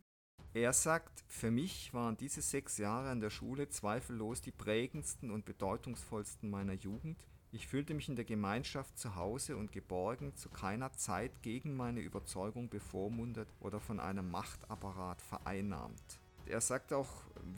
Er 0.54 0.72
sagt, 0.72 1.24
für 1.26 1.50
mich 1.50 1.92
waren 1.92 2.16
diese 2.16 2.40
sechs 2.40 2.78
Jahre 2.78 3.10
an 3.10 3.20
der 3.20 3.30
Schule 3.30 3.68
zweifellos 3.68 4.42
die 4.42 4.52
prägendsten 4.52 5.32
und 5.32 5.44
bedeutungsvollsten 5.44 6.48
meiner 6.48 6.74
Jugend. 6.74 7.26
Ich 7.56 7.68
fühlte 7.68 7.94
mich 7.94 8.10
in 8.10 8.16
der 8.16 8.26
Gemeinschaft 8.26 8.98
zu 8.98 9.16
Hause 9.16 9.56
und 9.56 9.72
geborgen, 9.72 10.36
zu 10.36 10.50
keiner 10.50 10.92
Zeit 10.92 11.40
gegen 11.40 11.74
meine 11.74 12.00
Überzeugung 12.00 12.68
bevormundet 12.68 13.48
oder 13.60 13.80
von 13.80 13.98
einem 13.98 14.30
Machtapparat 14.30 15.22
vereinnahmt. 15.22 16.20
Er 16.44 16.60
sagt 16.60 16.92
auch, 16.92 17.08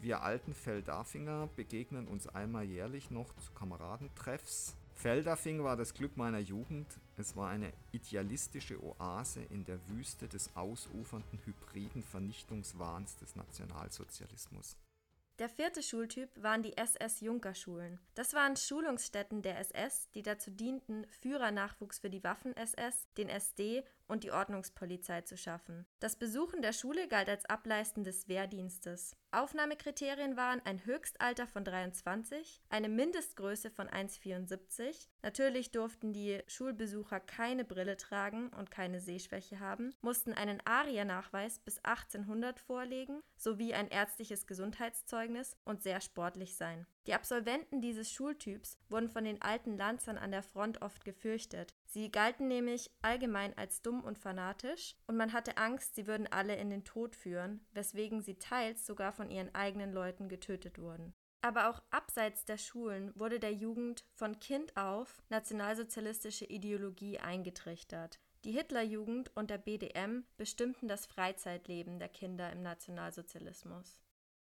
wir 0.00 0.22
alten 0.22 0.54
Feldafinger 0.54 1.48
begegnen 1.56 2.06
uns 2.06 2.28
einmal 2.28 2.62
jährlich 2.62 3.10
noch 3.10 3.34
zu 3.38 3.50
Kameradentreffs 3.54 4.76
Feldafing 4.94 5.64
war 5.64 5.76
das 5.76 5.94
Glück 5.94 6.16
meiner 6.16 6.40
Jugend. 6.40 6.86
Es 7.16 7.34
war 7.36 7.48
eine 7.50 7.72
idealistische 7.90 8.80
Oase 8.82 9.42
in 9.50 9.64
der 9.64 9.78
Wüste 9.88 10.28
des 10.28 10.54
ausufernden 10.54 11.40
hybriden 11.44 12.04
Vernichtungswahns 12.04 13.16
des 13.16 13.34
Nationalsozialismus. 13.34 14.76
Der 15.38 15.49
vierte 15.49 15.85
Schultyp 15.85 16.30
waren 16.42 16.64
die 16.64 16.76
SS-Junkerschulen. 16.76 18.00
Das 18.16 18.35
waren 18.35 18.57
Schulungsstätten 18.57 19.40
der 19.40 19.61
SS, 19.61 20.11
die 20.11 20.23
dazu 20.23 20.50
dienten, 20.50 21.07
Führernachwuchs 21.11 22.00
für 22.00 22.11
die 22.11 22.25
Waffen-SS, 22.25 23.07
den 23.16 23.28
SD 23.28 23.85
und 24.08 24.24
die 24.24 24.32
Ordnungspolizei 24.32 25.20
zu 25.20 25.36
schaffen. 25.36 25.86
Das 26.00 26.16
Besuchen 26.16 26.62
der 26.62 26.72
Schule 26.72 27.06
galt 27.08 27.28
als 27.28 27.44
Ableisten 27.44 28.04
des 28.04 28.28
Wehrdienstes. 28.28 29.16
Aufnahmekriterien 29.30 30.36
waren 30.36 30.60
ein 30.64 30.84
Höchstalter 30.84 31.46
von 31.46 31.64
23, 31.64 32.62
eine 32.70 32.88
Mindestgröße 32.88 33.70
von 33.70 33.86
1,74. 33.88 35.06
Natürlich 35.22 35.70
durften 35.70 36.12
die 36.12 36.40
Schulbesucher 36.46 37.20
keine 37.20 37.64
Brille 37.64 37.96
tragen 37.96 38.48
und 38.48 38.70
keine 38.70 39.00
Sehschwäche 39.00 39.60
haben, 39.60 39.94
mussten 40.00 40.32
einen 40.32 40.60
ARIA-Nachweis 40.64 41.58
bis 41.58 41.78
1800 41.84 42.58
vorlegen 42.58 43.20
sowie 43.36 43.74
ein 43.74 43.88
ärztliches 43.88 44.46
Gesundheitszeugnis 44.46 45.56
und 45.64 45.82
sehr 45.82 46.00
sportlich 46.00 46.56
sein. 46.56 46.86
Die 47.08 47.14
Absolventen 47.14 47.80
dieses 47.80 48.12
Schultyps 48.12 48.76
wurden 48.90 49.08
von 49.08 49.24
den 49.24 49.40
alten 49.40 49.78
Lanzern 49.78 50.18
an 50.18 50.30
der 50.30 50.42
Front 50.42 50.82
oft 50.82 51.06
gefürchtet. 51.06 51.74
Sie 51.86 52.12
galten 52.12 52.48
nämlich 52.48 52.90
allgemein 53.00 53.56
als 53.56 53.80
dumm 53.80 54.04
und 54.04 54.18
fanatisch 54.18 54.94
und 55.06 55.16
man 55.16 55.32
hatte 55.32 55.56
Angst, 55.56 55.94
sie 55.94 56.06
würden 56.06 56.26
alle 56.30 56.56
in 56.56 56.68
den 56.68 56.84
Tod 56.84 57.16
führen, 57.16 57.64
weswegen 57.72 58.20
sie 58.20 58.34
teils 58.34 58.84
sogar 58.84 59.12
von 59.12 59.30
ihren 59.30 59.54
eigenen 59.54 59.90
Leuten 59.90 60.28
getötet 60.28 60.78
wurden. 60.78 61.14
Aber 61.40 61.70
auch 61.70 61.80
abseits 61.90 62.44
der 62.44 62.58
Schulen 62.58 63.18
wurde 63.18 63.40
der 63.40 63.54
Jugend 63.54 64.04
von 64.12 64.38
Kind 64.38 64.76
auf 64.76 65.22
nationalsozialistische 65.30 66.44
Ideologie 66.44 67.20
eingetrichtert. 67.20 68.20
Die 68.44 68.52
Hitlerjugend 68.52 69.34
und 69.34 69.48
der 69.48 69.56
BDM 69.56 70.26
bestimmten 70.36 70.88
das 70.88 71.06
Freizeitleben 71.06 71.98
der 71.98 72.10
Kinder 72.10 72.52
im 72.52 72.60
Nationalsozialismus. 72.60 74.02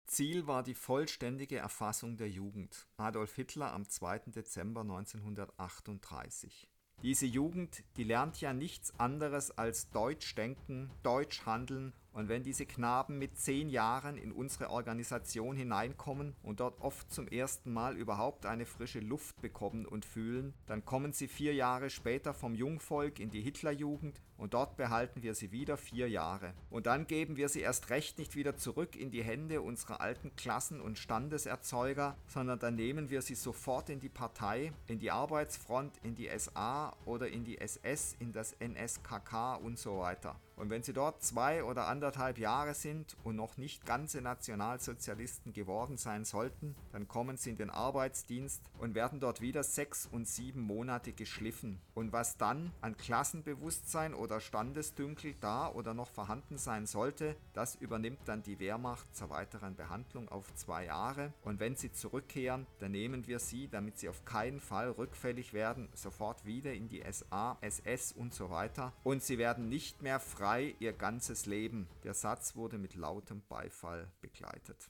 Ziel 0.10 0.48
war 0.48 0.64
die 0.64 0.74
vollständige 0.74 1.58
Erfassung 1.58 2.18
der 2.18 2.30
Jugend. 2.30 2.88
Adolf 2.98 3.36
Hitler 3.36 3.72
am 3.74 3.88
2. 3.88 4.32
Dezember 4.32 4.82
1938. 4.82 6.68
Diese 7.04 7.28
Jugend, 7.28 7.84
die 7.96 8.04
lernt 8.04 8.42
ja 8.42 8.52
nichts 8.52 9.00
anderes 9.00 9.52
als 9.52 9.92
Deutsch 9.92 10.34
denken, 10.34 10.90
Deutsch 11.04 11.46
handeln 11.46 11.94
und 12.20 12.28
wenn 12.28 12.44
diese 12.44 12.66
Knaben 12.66 13.18
mit 13.18 13.38
zehn 13.38 13.70
Jahren 13.70 14.18
in 14.18 14.34
unsere 14.34 14.72
Organisation 14.72 15.56
hineinkommen 15.56 16.36
und 16.44 16.60
dort 16.60 16.82
oft 16.82 17.10
zum 17.10 17.30
ersten 17.30 17.72
Mal 17.72 17.96
überhaupt 17.96 18.46
eine 18.46 18.66
frische 18.66 19.00
Luft 19.00 19.42
bekommen 19.42 19.86
und 19.86 20.04
fühlen, 20.04 20.54
dann 20.66 20.84
kommen 20.84 21.14
sie 21.14 21.30
vier 21.30 21.54
Jahre 21.54 21.90
später 21.90 22.34
vom 22.34 22.56
Jungvolk 22.56 23.22
in 23.22 23.30
die 23.30 23.40
Hitlerjugend 23.40 24.22
und 24.36 24.54
dort 24.54 24.76
behalten 24.76 25.24
wir 25.24 25.34
sie 25.34 25.54
wieder 25.54 25.78
vier 25.78 26.10
Jahre. 26.10 26.54
Und 26.70 26.88
dann 26.88 27.08
geben 27.08 27.38
wir 27.38 27.48
sie 27.48 27.62
erst 27.62 27.90
recht 27.90 28.18
nicht 28.18 28.36
wieder 28.36 28.58
zurück 28.58 28.98
in 28.98 29.12
die 29.12 29.24
Hände 29.24 29.62
unserer 29.62 30.02
alten 30.02 30.36
Klassen- 30.36 30.82
und 30.82 30.98
Standeserzeuger, 30.98 32.18
sondern 32.28 32.60
dann 32.60 32.76
nehmen 32.76 33.10
wir 33.10 33.22
sie 33.22 33.36
sofort 33.36 33.90
in 33.90 34.02
die 34.02 34.10
Partei, 34.10 34.74
in 34.88 35.00
die 35.00 35.12
Arbeitsfront, 35.12 35.98
in 36.04 36.16
die 36.16 36.30
SA 36.38 36.98
oder 37.06 37.30
in 37.30 37.46
die 37.46 37.60
SS, 37.60 38.18
in 38.20 38.34
das 38.34 38.58
NSKK 38.60 39.56
und 39.56 39.80
so 39.80 40.00
weiter. 40.00 40.36
Und 40.60 40.70
wenn 40.70 40.84
sie 40.84 40.92
dort 40.92 41.24
zwei 41.24 41.64
oder 41.64 41.88
anderthalb 41.88 42.38
Jahre 42.38 42.74
sind 42.74 43.16
und 43.24 43.38
noch 43.38 43.56
nicht 43.56 43.86
ganze 43.86 44.20
Nationalsozialisten 44.20 45.54
geworden 45.54 45.96
sein 45.96 46.26
sollten, 46.26 46.76
dann 46.92 47.08
kommen 47.08 47.38
sie 47.38 47.52
in 47.52 47.56
den 47.56 47.70
Arbeitsdienst 47.70 48.62
und 48.78 48.94
werden 48.94 49.22
dort 49.22 49.40
wieder 49.40 49.64
sechs 49.64 50.06
und 50.06 50.28
sieben 50.28 50.62
Monate 50.62 51.14
geschliffen. 51.14 51.80
Und 51.94 52.12
was 52.12 52.36
dann 52.36 52.74
an 52.82 52.98
Klassenbewusstsein 52.98 54.14
oder 54.14 54.42
Standesdünkel 54.42 55.36
da 55.40 55.70
oder 55.70 55.94
noch 55.94 56.10
vorhanden 56.10 56.58
sein 56.58 56.86
sollte, 56.86 57.38
das 57.54 57.76
übernimmt 57.76 58.20
dann 58.26 58.44
die 58.44 58.60
Wehrmacht 58.60 59.16
zur 59.16 59.30
weiteren 59.30 59.78
Behandlung 59.78 60.28
auf 60.28 60.54
zwei 60.56 60.86
Jahre. 60.86 61.32
Und 61.44 61.62
wenn 61.62 61.78
sie 61.78 61.94
zurückkehren, 61.94 62.68
dann 62.80 62.92
nehmen 62.92 63.28
wir 63.28 63.40
sie, 63.40 63.70
damit 63.70 63.98
sie 63.98 64.10
auf 64.10 64.26
keinen 64.26 64.60
Fall 64.60 64.92
rückfällig 64.92 65.54
werden, 65.54 65.88
sofort 65.94 66.46
wieder 66.46 66.74
in 66.74 66.90
die 66.90 67.02
SA, 67.10 67.58
SS 67.62 68.12
und 68.12 68.34
so 68.34 68.50
weiter. 68.50 68.92
Und 69.06 69.24
sie 69.24 69.38
werden 69.38 69.70
nicht 69.70 70.02
mehr 70.02 70.20
frei 70.20 70.49
frei 70.50 70.76
ihr 70.80 70.94
ganzes 70.94 71.46
Leben. 71.46 71.88
Der 72.04 72.16
Satz 72.16 72.56
wurde 72.56 72.80
mit 72.80 72.96
lautem 72.96 73.44
Beifall 73.50 74.12
begleitet. 74.20 74.90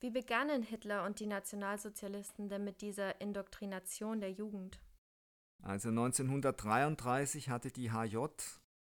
Wie 0.00 0.10
begannen 0.10 0.64
Hitler 0.64 1.04
und 1.04 1.20
die 1.20 1.26
Nationalsozialisten 1.26 2.48
denn 2.48 2.64
mit 2.64 2.80
dieser 2.80 3.20
Indoktrination 3.20 4.18
der 4.18 4.32
Jugend? 4.32 4.80
Also 5.62 5.90
1933 5.90 7.50
hatte 7.50 7.70
die 7.70 7.92
HJ 7.92 8.16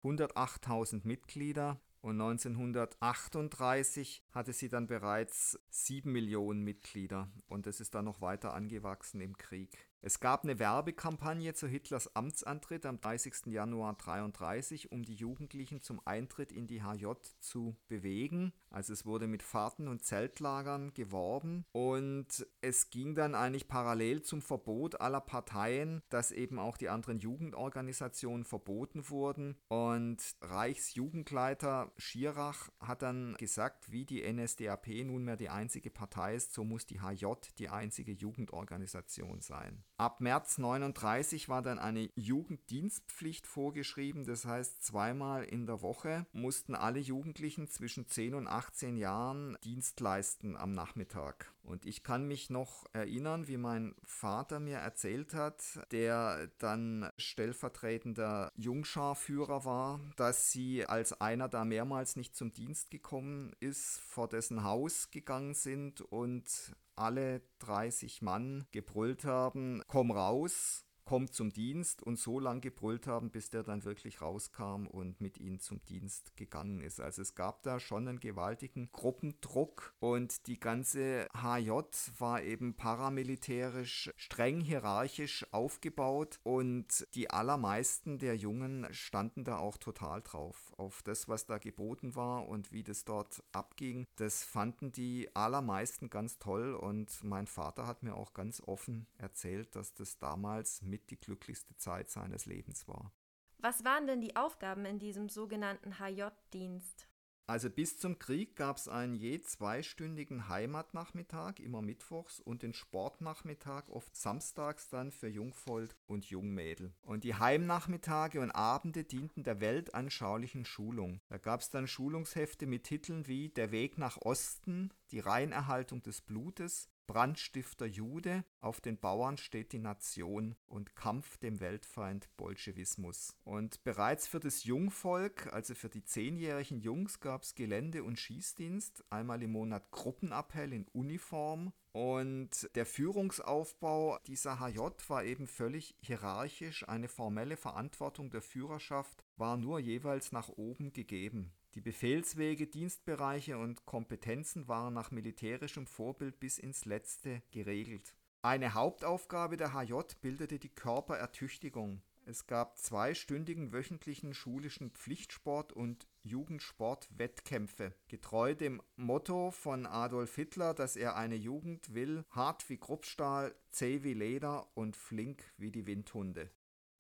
108.000 0.03 1.07
Mitglieder 1.07 1.79
und 2.01 2.19
1938 2.19 4.25
hatte 4.33 4.55
sie 4.55 4.71
dann 4.71 4.87
bereits 4.87 5.61
7 5.69 6.11
Millionen 6.11 6.65
Mitglieder 6.65 7.31
und 7.49 7.67
es 7.67 7.81
ist 7.81 7.95
dann 7.95 8.07
noch 8.07 8.23
weiter 8.23 8.55
angewachsen 8.55 9.21
im 9.21 9.37
Krieg. 9.37 9.92
Es 10.05 10.19
gab 10.19 10.43
eine 10.43 10.59
Werbekampagne 10.59 11.55
zu 11.55 11.69
Hitlers 11.69 12.17
Amtsantritt 12.17 12.87
am 12.87 13.01
30. 13.01 13.47
Januar 13.47 13.91
1933, 13.91 14.91
um 14.91 15.05
die 15.05 15.15
Jugendlichen 15.15 15.81
zum 15.81 16.05
Eintritt 16.05 16.51
in 16.51 16.67
die 16.67 16.83
HJ 16.83 17.13
zu 17.39 17.77
bewegen. 17.87 18.53
Also 18.73 18.93
es 18.93 19.07
wurde 19.07 19.27
mit 19.27 19.43
Fahrten 19.43 19.87
und 19.87 20.05
Zeltlagern 20.05 20.95
geworben 20.95 21.65
und 21.73 22.47
es 22.61 22.91
ging 22.91 23.15
dann 23.15 23.35
eigentlich 23.35 23.69
parallel 23.69 24.23
zum 24.23 24.43
Verbot 24.43 25.01
aller 25.01 25.21
Parteien, 25.21 26.03
dass 26.09 26.33
eben 26.33 26.59
auch 26.59 26.77
die 26.77 26.89
anderen 26.89 27.19
Jugendorganisationen 27.19 28.45
verboten 28.45 29.09
wurden. 29.11 29.57
Und 29.69 30.19
Reichsjugendleiter 30.41 31.93
Schirach 31.99 32.71
hat 32.81 33.03
dann 33.03 33.35
gesagt, 33.39 33.93
wie 33.93 34.05
die 34.05 34.23
NSDAP 34.31 34.89
nunmehr 35.05 35.37
die 35.37 35.51
einzige 35.51 35.91
Partei 35.91 36.35
ist, 36.35 36.55
so 36.55 36.65
muss 36.65 36.87
die 36.87 37.01
HJ 37.01 37.27
die 37.59 37.69
einzige 37.69 38.13
Jugendorganisation 38.13 39.41
sein. 39.41 39.85
Ab 39.97 40.21
März 40.21 40.59
39 40.59 41.49
war 41.49 41.63
dann 41.63 41.79
eine 41.79 42.09
Jugenddienstpflicht 42.15 43.47
vorgeschrieben, 43.47 44.25
das 44.25 44.45
heißt 44.45 44.83
zweimal 44.85 45.45
in 45.45 45.67
der 45.67 45.83
Woche 45.83 46.27
mussten 46.33 46.75
alle 46.75 46.99
Jugendlichen 46.99 47.69
zwischen 47.69 48.07
10 48.07 48.35
und 48.35 48.49
18 48.49 48.62
Jahren 48.97 49.57
Dienst 49.65 50.01
leisten 50.01 50.57
am 50.57 50.73
Nachmittag. 50.73 51.53
Und 51.63 51.87
ich 51.87 52.03
kann 52.03 52.27
mich 52.27 52.51
noch 52.51 52.87
erinnern, 52.93 53.47
wie 53.49 53.57
mein 53.57 53.95
Vater 54.05 54.61
mir 54.61 54.79
erzählt 54.79 55.35
hat, 55.35 55.63
der 55.93 56.49
dann 56.59 57.11
stellvertretender 57.19 58.51
Jungscharführer 58.57 59.65
war, 59.65 60.01
dass 60.17 60.51
sie, 60.51 60.87
als 60.87 61.21
einer 61.21 61.49
da 61.49 61.65
mehrmals 61.65 62.17
nicht 62.17 62.35
zum 62.35 62.53
Dienst 62.53 62.91
gekommen 62.91 63.53
ist, 63.61 63.99
vor 63.99 64.29
dessen 64.29 64.65
Haus 64.65 65.11
gegangen 65.11 65.55
sind 65.55 66.01
und 66.01 66.75
alle 66.97 67.43
30 67.61 68.23
Mann 68.23 68.67
gebrüllt 68.71 69.25
haben, 69.25 69.83
komm 69.87 70.11
raus. 70.11 70.85
Kommt 71.05 71.35
zum 71.35 71.53
Dienst 71.53 72.03
und 72.03 72.19
so 72.19 72.39
lange 72.39 72.61
gebrüllt 72.61 73.07
haben, 73.07 73.31
bis 73.31 73.51
der 73.51 73.63
dann 73.63 73.85
wirklich 73.85 74.21
rauskam 74.21 74.87
und 74.87 75.21
mit 75.21 75.39
ihnen 75.39 75.61
zum 75.61 75.85
Dienst 75.85 76.37
gegangen 76.37 76.81
ist. 76.81 77.01
Also 77.01 77.23
es 77.23 77.35
gab 77.35 77.63
da 77.63 77.81
schon 77.81 78.09
einen 78.09 78.21
gewaltigen 78.21 78.91
Gruppendruck 78.93 79.95
und 80.01 80.47
die 80.47 80.61
ganze 80.61 81.29
HJ 81.35 81.71
war 82.19 82.43
eben 82.43 82.75
paramilitärisch 82.75 84.13
streng 84.17 84.61
hierarchisch 84.61 85.47
aufgebaut 85.53 86.39
und 86.43 87.07
die 87.15 87.31
allermeisten 87.31 88.19
der 88.19 88.37
Jungen 88.37 88.87
standen 88.91 89.45
da 89.45 89.59
auch 89.59 89.77
total 89.77 90.23
drauf. 90.23 90.73
Auf 90.77 91.03
das, 91.03 91.29
was 91.29 91.47
da 91.47 91.59
geboten 91.59 92.15
war 92.15 92.49
und 92.49 92.73
wie 92.73 92.83
das 92.83 93.05
dort 93.05 93.43
abging, 93.53 94.07
das 94.17 94.45
fanden 94.45 94.93
die 94.93 95.35
allermeisten 95.35 96.11
ganz 96.11 96.39
toll 96.39 96.75
und 96.75 97.23
mein 97.25 97.47
Vater 97.47 97.87
hat 97.87 98.03
mir 98.03 98.15
auch 98.15 98.35
ganz 98.35 98.63
offen 98.67 99.07
erzählt, 99.19 99.75
dass 99.75 99.95
das 99.95 100.19
damals 100.19 100.83
mit 100.93 101.11
die 101.11 101.19
glücklichste 101.19 101.75
Zeit 101.77 102.11
seines 102.11 102.45
Lebens 102.45 102.87
war. 102.87 103.13
Was 103.57 103.83
waren 103.83 104.07
denn 104.07 104.21
die 104.21 104.37
Aufgaben 104.37 104.85
in 104.85 104.99
diesem 104.99 105.31
sogenannten 105.31 105.99
HJ-Dienst? 105.99 107.09
Also 107.47 107.71
bis 107.71 107.99
zum 107.99 108.19
Krieg 108.19 108.57
gab 108.57 108.77
es 108.77 108.89
einen 108.89 109.15
je 109.15 109.41
zweistündigen 109.41 110.49
Heimatnachmittag, 110.49 111.59
immer 111.59 111.83
mittwochs, 111.83 112.41
und 112.41 112.63
den 112.63 112.73
Sportnachmittag, 112.73 113.89
oft 113.89 114.15
samstags 114.15 114.89
dann 114.89 115.11
für 115.11 115.29
Jungvolk 115.29 115.97
und 116.07 116.27
Jungmädel. 116.27 116.93
Und 117.03 117.25
die 117.25 117.35
Heimnachmittage 117.35 118.41
und 118.41 118.53
Abende 118.53 119.05
dienten 119.05 119.43
der 119.43 119.61
weltanschaulichen 119.61 120.65
Schulung. 120.65 121.21
Da 121.29 121.39
gab 121.39 121.61
es 121.61 121.71
dann 121.71 121.89
Schulungshefte 121.89 122.67
mit 122.67 122.85
Titeln 122.85 123.27
wie 123.27 123.49
Der 123.49 123.73
Weg 123.73 123.99
nach 123.99 124.19
Osten, 124.23 124.93
die 125.13 125.21
Reinerhaltung 125.21 126.03
des 126.03 126.23
Blutes, 126.23 126.89
Brandstifter 127.07 127.85
Jude, 127.85 128.45
auf 128.61 128.81
den 128.81 128.99
Bauern 128.99 129.37
steht 129.37 129.73
die 129.73 129.79
Nation 129.79 130.55
und 130.67 130.97
Kampf 130.97 131.37
dem 131.37 131.61
Weltfeind 131.61 132.35
Bolschewismus. 132.39 133.37
Und 133.45 133.85
bereits 133.85 134.27
für 134.27 134.41
das 134.41 134.65
Jungvolk, 134.65 135.53
also 135.53 135.75
für 135.75 135.91
die 135.91 136.05
zehnjährigen 136.05 136.81
Jungs, 136.81 137.21
gab 137.21 137.43
es 137.43 137.55
Gelände- 137.55 138.05
und 138.05 138.19
Schießdienst, 138.19 139.05
einmal 139.11 139.43
im 139.43 139.53
Monat 139.53 139.91
Gruppenappell 139.91 140.73
in 140.73 140.89
Uniform. 140.89 141.73
Und 141.93 142.71
der 142.75 142.87
Führungsaufbau 142.87 144.19
dieser 144.27 144.61
HJ 144.61 144.79
war 145.09 145.25
eben 145.25 145.47
völlig 145.47 145.95
hierarchisch. 146.01 146.89
Eine 146.89 147.09
formelle 147.09 147.59
Verantwortung 147.59 148.31
der 148.31 148.41
Führerschaft 148.41 149.23
war 149.37 149.59
nur 149.59 149.79
jeweils 149.79 150.33
nach 150.33 150.49
oben 150.49 150.95
gegeben. 150.95 151.53
Die 151.75 151.81
Befehlswege, 151.81 152.67
Dienstbereiche 152.67 153.57
und 153.57 153.87
Kompetenzen 153.87 154.69
waren 154.69 154.93
nach 154.93 155.11
militärischem 155.11 155.87
Vorbild 155.87 156.39
bis 156.39 156.59
ins 156.59 156.85
Letzte 156.85 157.43
geregelt. 157.51 158.15
Eine 158.43 158.75
Hauptaufgabe 158.75 159.57
der 159.57 159.73
HJ 159.73 160.01
bildete 160.21 160.59
die 160.59 160.69
Körperertüchtigung. 160.69 162.03
Es 162.27 162.47
gab 162.47 162.77
zweistündigen 162.77 163.73
wöchentlichen 163.73 164.35
schulischen 164.35 164.91
Pflichtsport 164.91 165.73
und 165.73 166.07
Jugendsportwettkämpfe. 166.23 167.95
Getreu 168.07 168.55
dem 168.55 168.83
Motto 168.97 169.51
von 169.51 169.87
Adolf 169.87 170.35
Hitler, 170.35 170.75
dass 170.75 170.97
er 170.97 171.17
eine 171.17 171.37
Jugend 171.37 171.95
will, 171.95 172.25
hart 172.31 172.69
wie 172.69 172.77
Kruppstahl, 172.77 173.55
zäh 173.71 174.03
wie 174.03 174.15
Leder 174.15 174.69
und 174.75 174.95
flink 174.95 175.43
wie 175.57 175.73
die 175.73 175.87
Windhunde. 175.87 176.51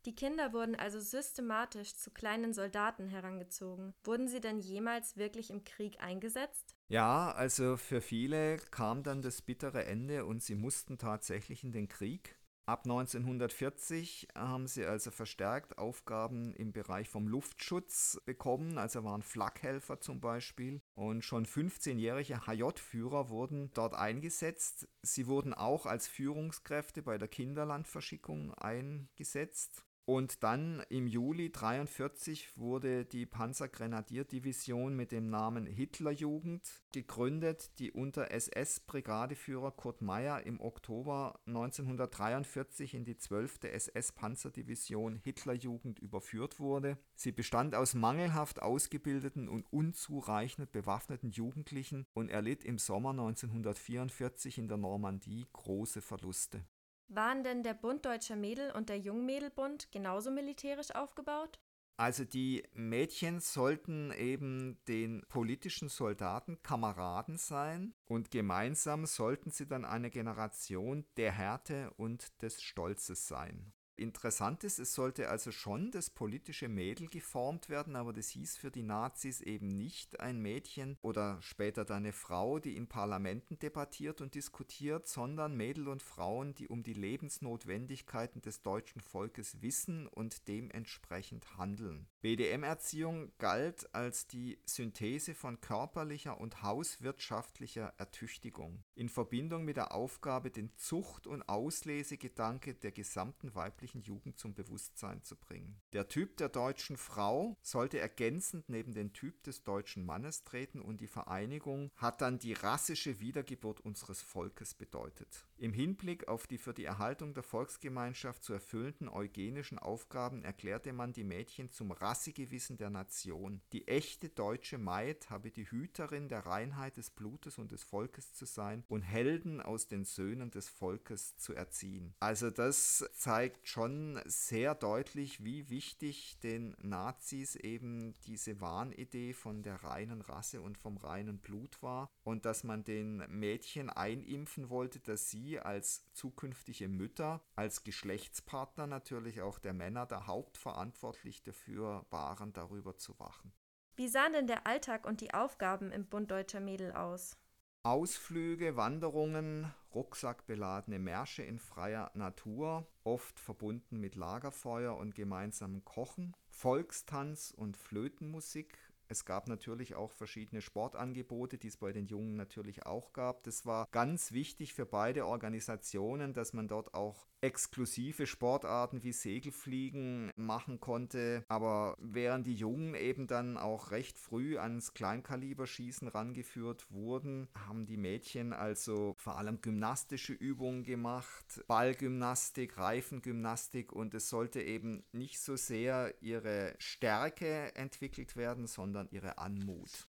Die 0.04 0.14
Kinder 0.16 0.52
wurden 0.52 0.74
also 0.74 0.98
systematisch 0.98 1.94
zu 1.94 2.10
kleinen 2.10 2.52
Soldaten 2.52 3.06
herangezogen. 3.06 3.94
Wurden 4.02 4.26
sie 4.26 4.40
denn 4.40 4.58
jemals 4.58 5.16
wirklich 5.16 5.50
im 5.50 5.62
Krieg 5.62 6.00
eingesetzt? 6.02 6.74
Ja, 6.88 7.30
also 7.30 7.76
für 7.76 8.00
viele 8.00 8.56
kam 8.72 9.04
dann 9.04 9.22
das 9.22 9.42
bittere 9.42 9.84
Ende 9.84 10.24
und 10.26 10.42
sie 10.42 10.56
mussten 10.56 10.98
tatsächlich 10.98 11.62
in 11.62 11.72
den 11.72 11.88
Krieg. 11.88 12.36
Ab 12.64 12.84
1940 12.84 14.28
haben 14.36 14.68
sie 14.68 14.84
also 14.84 15.10
verstärkt 15.10 15.78
Aufgaben 15.78 16.54
im 16.54 16.72
Bereich 16.72 17.08
vom 17.08 17.26
Luftschutz 17.26 18.20
bekommen, 18.24 18.78
also 18.78 19.02
waren 19.02 19.22
Flakhelfer 19.22 20.00
zum 20.00 20.20
Beispiel. 20.20 20.80
Und 20.94 21.24
schon 21.24 21.44
15-jährige 21.44 22.46
HJ-Führer 22.46 23.30
wurden 23.30 23.72
dort 23.74 23.94
eingesetzt. 23.94 24.88
Sie 25.02 25.26
wurden 25.26 25.54
auch 25.54 25.86
als 25.86 26.06
Führungskräfte 26.06 27.02
bei 27.02 27.18
der 27.18 27.28
Kinderlandverschickung 27.28 28.54
eingesetzt. 28.54 29.84
Und 30.04 30.42
dann 30.42 30.82
im 30.88 31.06
Juli 31.06 31.46
1943 31.46 32.58
wurde 32.58 33.04
die 33.04 33.24
Panzergrenadierdivision 33.24 34.96
mit 34.96 35.12
dem 35.12 35.30
Namen 35.30 35.64
Hitlerjugend 35.64 36.82
gegründet, 36.92 37.70
die 37.78 37.92
unter 37.92 38.32
SS-Brigadeführer 38.32 39.70
Kurt 39.70 40.02
Meyer 40.02 40.44
im 40.44 40.60
Oktober 40.60 41.38
1943 41.46 42.94
in 42.94 43.04
die 43.04 43.16
12. 43.16 43.60
SS-Panzerdivision 43.62 45.14
Hitlerjugend 45.22 46.00
überführt 46.00 46.58
wurde. 46.58 46.98
Sie 47.14 47.30
bestand 47.30 47.76
aus 47.76 47.94
mangelhaft 47.94 48.60
ausgebildeten 48.60 49.48
und 49.48 49.72
unzureichend 49.72 50.72
bewaffneten 50.72 51.30
Jugendlichen 51.30 52.06
und 52.12 52.28
erlitt 52.28 52.64
im 52.64 52.78
Sommer 52.78 53.10
1944 53.10 54.58
in 54.58 54.66
der 54.66 54.78
Normandie 54.78 55.46
große 55.52 56.02
Verluste. 56.02 56.64
Waren 57.14 57.44
denn 57.44 57.62
der 57.62 57.74
Bund 57.74 58.06
Deutscher 58.06 58.36
Mädel 58.36 58.70
und 58.70 58.88
der 58.88 58.98
Jungmädelbund 58.98 59.92
genauso 59.92 60.30
militärisch 60.30 60.94
aufgebaut? 60.94 61.60
Also 61.98 62.24
die 62.24 62.64
Mädchen 62.72 63.40
sollten 63.40 64.12
eben 64.12 64.78
den 64.88 65.22
politischen 65.28 65.90
Soldaten 65.90 66.62
Kameraden 66.62 67.36
sein 67.36 67.92
und 68.06 68.30
gemeinsam 68.30 69.04
sollten 69.04 69.50
sie 69.50 69.68
dann 69.68 69.84
eine 69.84 70.08
Generation 70.08 71.04
der 71.18 71.32
Härte 71.32 71.92
und 71.98 72.40
des 72.40 72.62
Stolzes 72.62 73.28
sein. 73.28 73.74
Interessant 74.02 74.64
ist, 74.64 74.78
es 74.78 74.94
sollte 74.94 75.28
also 75.28 75.50
schon 75.52 75.90
das 75.92 76.10
politische 76.10 76.68
Mädel 76.68 77.08
geformt 77.08 77.68
werden, 77.68 77.96
aber 77.96 78.12
das 78.12 78.28
hieß 78.30 78.56
für 78.56 78.70
die 78.70 78.82
Nazis 78.82 79.40
eben 79.40 79.68
nicht 79.68 80.20
ein 80.20 80.40
Mädchen 80.40 80.98
oder 81.02 81.40
später 81.40 81.84
dann 81.84 82.02
eine 82.02 82.12
Frau, 82.12 82.58
die 82.58 82.76
in 82.76 82.88
Parlamenten 82.88 83.60
debattiert 83.60 84.20
und 84.20 84.34
diskutiert, 84.34 85.06
sondern 85.06 85.56
Mädel 85.56 85.86
und 85.86 86.02
Frauen, 86.02 86.52
die 86.54 86.66
um 86.66 86.82
die 86.82 86.94
Lebensnotwendigkeiten 86.94 88.42
des 88.42 88.62
deutschen 88.62 89.00
Volkes 89.00 89.62
wissen 89.62 90.08
und 90.08 90.48
dementsprechend 90.48 91.56
handeln. 91.56 92.08
BDM-Erziehung 92.22 93.30
galt 93.38 93.94
als 93.94 94.26
die 94.26 94.58
Synthese 94.64 95.34
von 95.34 95.60
körperlicher 95.60 96.40
und 96.40 96.62
hauswirtschaftlicher 96.62 97.94
Ertüchtigung 97.98 98.82
in 98.94 99.08
Verbindung 99.08 99.64
mit 99.64 99.76
der 99.76 99.92
Aufgabe, 99.92 100.50
den 100.50 100.74
Zucht- 100.76 101.26
und 101.26 101.42
Auslesegedanke 101.48 102.74
der 102.74 102.92
gesamten 102.92 103.54
weiblichen 103.54 104.02
Jugend 104.02 104.38
zum 104.38 104.54
Bewusstsein 104.54 105.22
zu 105.22 105.36
bringen. 105.36 105.80
Der 105.92 106.08
Typ 106.08 106.36
der 106.36 106.48
deutschen 106.48 106.96
Frau 106.96 107.56
sollte 107.62 107.98
ergänzend 107.98 108.68
neben 108.68 108.92
den 108.92 109.12
Typ 109.12 109.42
des 109.44 109.62
deutschen 109.62 110.04
Mannes 110.04 110.44
treten 110.44 110.80
und 110.80 111.00
die 111.00 111.06
Vereinigung 111.06 111.90
hat 111.96 112.20
dann 112.20 112.38
die 112.38 112.52
rassische 112.52 113.20
Wiedergeburt 113.20 113.80
unseres 113.80 114.20
Volkes 114.20 114.74
bedeutet. 114.74 115.46
Im 115.56 115.72
Hinblick 115.72 116.28
auf 116.28 116.46
die 116.46 116.58
für 116.58 116.74
die 116.74 116.84
Erhaltung 116.84 117.34
der 117.34 117.42
Volksgemeinschaft 117.42 118.42
zu 118.42 118.52
erfüllenden 118.52 119.08
eugenischen 119.08 119.78
Aufgaben 119.78 120.44
erklärte 120.44 120.92
man 120.92 121.12
die 121.12 121.24
Mädchen 121.24 121.70
zum 121.70 121.92
Rassegewissen 121.92 122.76
der 122.76 122.90
Nation. 122.90 123.62
Die 123.72 123.86
echte 123.88 124.28
deutsche 124.28 124.78
Maid 124.78 125.30
habe 125.30 125.50
die 125.50 125.70
Hüterin 125.70 126.28
der 126.28 126.46
Reinheit 126.46 126.96
des 126.96 127.10
Blutes 127.10 127.58
und 127.58 127.72
des 127.72 127.84
Volkes 127.84 128.32
zu 128.32 128.44
sein 128.44 128.81
und 128.88 129.02
Helden 129.02 129.60
aus 129.60 129.88
den 129.88 130.04
Söhnen 130.04 130.50
des 130.50 130.68
Volkes 130.68 131.36
zu 131.36 131.54
erziehen. 131.54 132.14
Also 132.20 132.50
das 132.50 133.08
zeigt 133.14 133.68
schon 133.68 134.20
sehr 134.24 134.74
deutlich, 134.74 135.44
wie 135.44 135.70
wichtig 135.70 136.38
den 136.40 136.76
Nazis 136.80 137.56
eben 137.56 138.14
diese 138.26 138.60
Wahnidee 138.60 139.32
von 139.32 139.62
der 139.62 139.82
reinen 139.84 140.20
Rasse 140.20 140.60
und 140.60 140.78
vom 140.78 140.96
reinen 140.96 141.38
Blut 141.38 141.82
war 141.82 142.10
und 142.24 142.44
dass 142.44 142.64
man 142.64 142.84
den 142.84 143.18
Mädchen 143.28 143.90
einimpfen 143.90 144.70
wollte, 144.70 145.00
dass 145.00 145.30
sie 145.30 145.58
als 145.58 146.04
zukünftige 146.12 146.88
Mütter, 146.88 147.42
als 147.56 147.84
Geschlechtspartner 147.84 148.86
natürlich 148.86 149.42
auch 149.42 149.58
der 149.58 149.72
Männer 149.72 150.06
da 150.06 150.26
hauptverantwortlich 150.26 151.42
dafür 151.42 152.06
waren, 152.10 152.52
darüber 152.52 152.96
zu 152.96 153.18
wachen. 153.18 153.52
Wie 153.94 154.08
sahen 154.08 154.32
denn 154.32 154.46
der 154.46 154.66
Alltag 154.66 155.06
und 155.06 155.20
die 155.20 155.34
Aufgaben 155.34 155.92
im 155.92 156.06
Bund 156.06 156.30
Deutscher 156.30 156.60
Mädel 156.60 156.92
aus? 156.92 157.36
Ausflüge, 157.84 158.76
Wanderungen, 158.76 159.74
rucksackbeladene 159.92 161.00
Märsche 161.00 161.42
in 161.42 161.58
freier 161.58 162.12
Natur, 162.14 162.86
oft 163.02 163.40
verbunden 163.40 163.98
mit 163.98 164.14
Lagerfeuer 164.14 164.96
und 164.96 165.16
gemeinsamem 165.16 165.84
Kochen, 165.84 166.36
Volkstanz 166.48 167.52
und 167.56 167.76
Flötenmusik, 167.76 168.78
Es 169.12 169.26
gab 169.26 169.46
natürlich 169.46 169.94
auch 169.94 170.10
verschiedene 170.10 170.62
Sportangebote, 170.62 171.58
die 171.58 171.68
es 171.68 171.76
bei 171.76 171.92
den 171.92 172.06
Jungen 172.06 172.34
natürlich 172.34 172.86
auch 172.86 173.12
gab. 173.12 173.42
Das 173.42 173.66
war 173.66 173.86
ganz 173.90 174.32
wichtig 174.32 174.72
für 174.72 174.86
beide 174.86 175.26
Organisationen, 175.26 176.32
dass 176.32 176.54
man 176.54 176.66
dort 176.66 176.94
auch 176.94 177.26
exklusive 177.42 178.26
Sportarten 178.26 179.02
wie 179.02 179.12
Segelfliegen 179.12 180.32
machen 180.36 180.80
konnte. 180.80 181.44
Aber 181.48 181.96
während 182.00 182.46
die 182.46 182.54
Jungen 182.54 182.94
eben 182.94 183.26
dann 183.26 183.58
auch 183.58 183.90
recht 183.90 184.16
früh 184.16 184.56
ans 184.56 184.94
Kleinkaliberschießen 184.94 186.08
rangeführt 186.08 186.90
wurden, 186.90 187.48
haben 187.66 187.84
die 187.84 187.96
Mädchen 187.96 188.52
also 188.52 189.14
vor 189.18 189.36
allem 189.38 189.60
gymnastische 189.60 190.32
Übungen 190.32 190.84
gemacht, 190.84 191.62
Ballgymnastik, 191.66 192.78
Reifengymnastik 192.78 193.92
und 193.92 194.14
es 194.14 194.28
sollte 194.28 194.62
eben 194.62 195.04
nicht 195.12 195.40
so 195.40 195.56
sehr 195.56 196.14
ihre 196.22 196.74
Stärke 196.78 197.74
entwickelt 197.74 198.36
werden, 198.36 198.68
sondern 198.68 199.01
ihre 199.10 199.38
Anmut. 199.38 200.06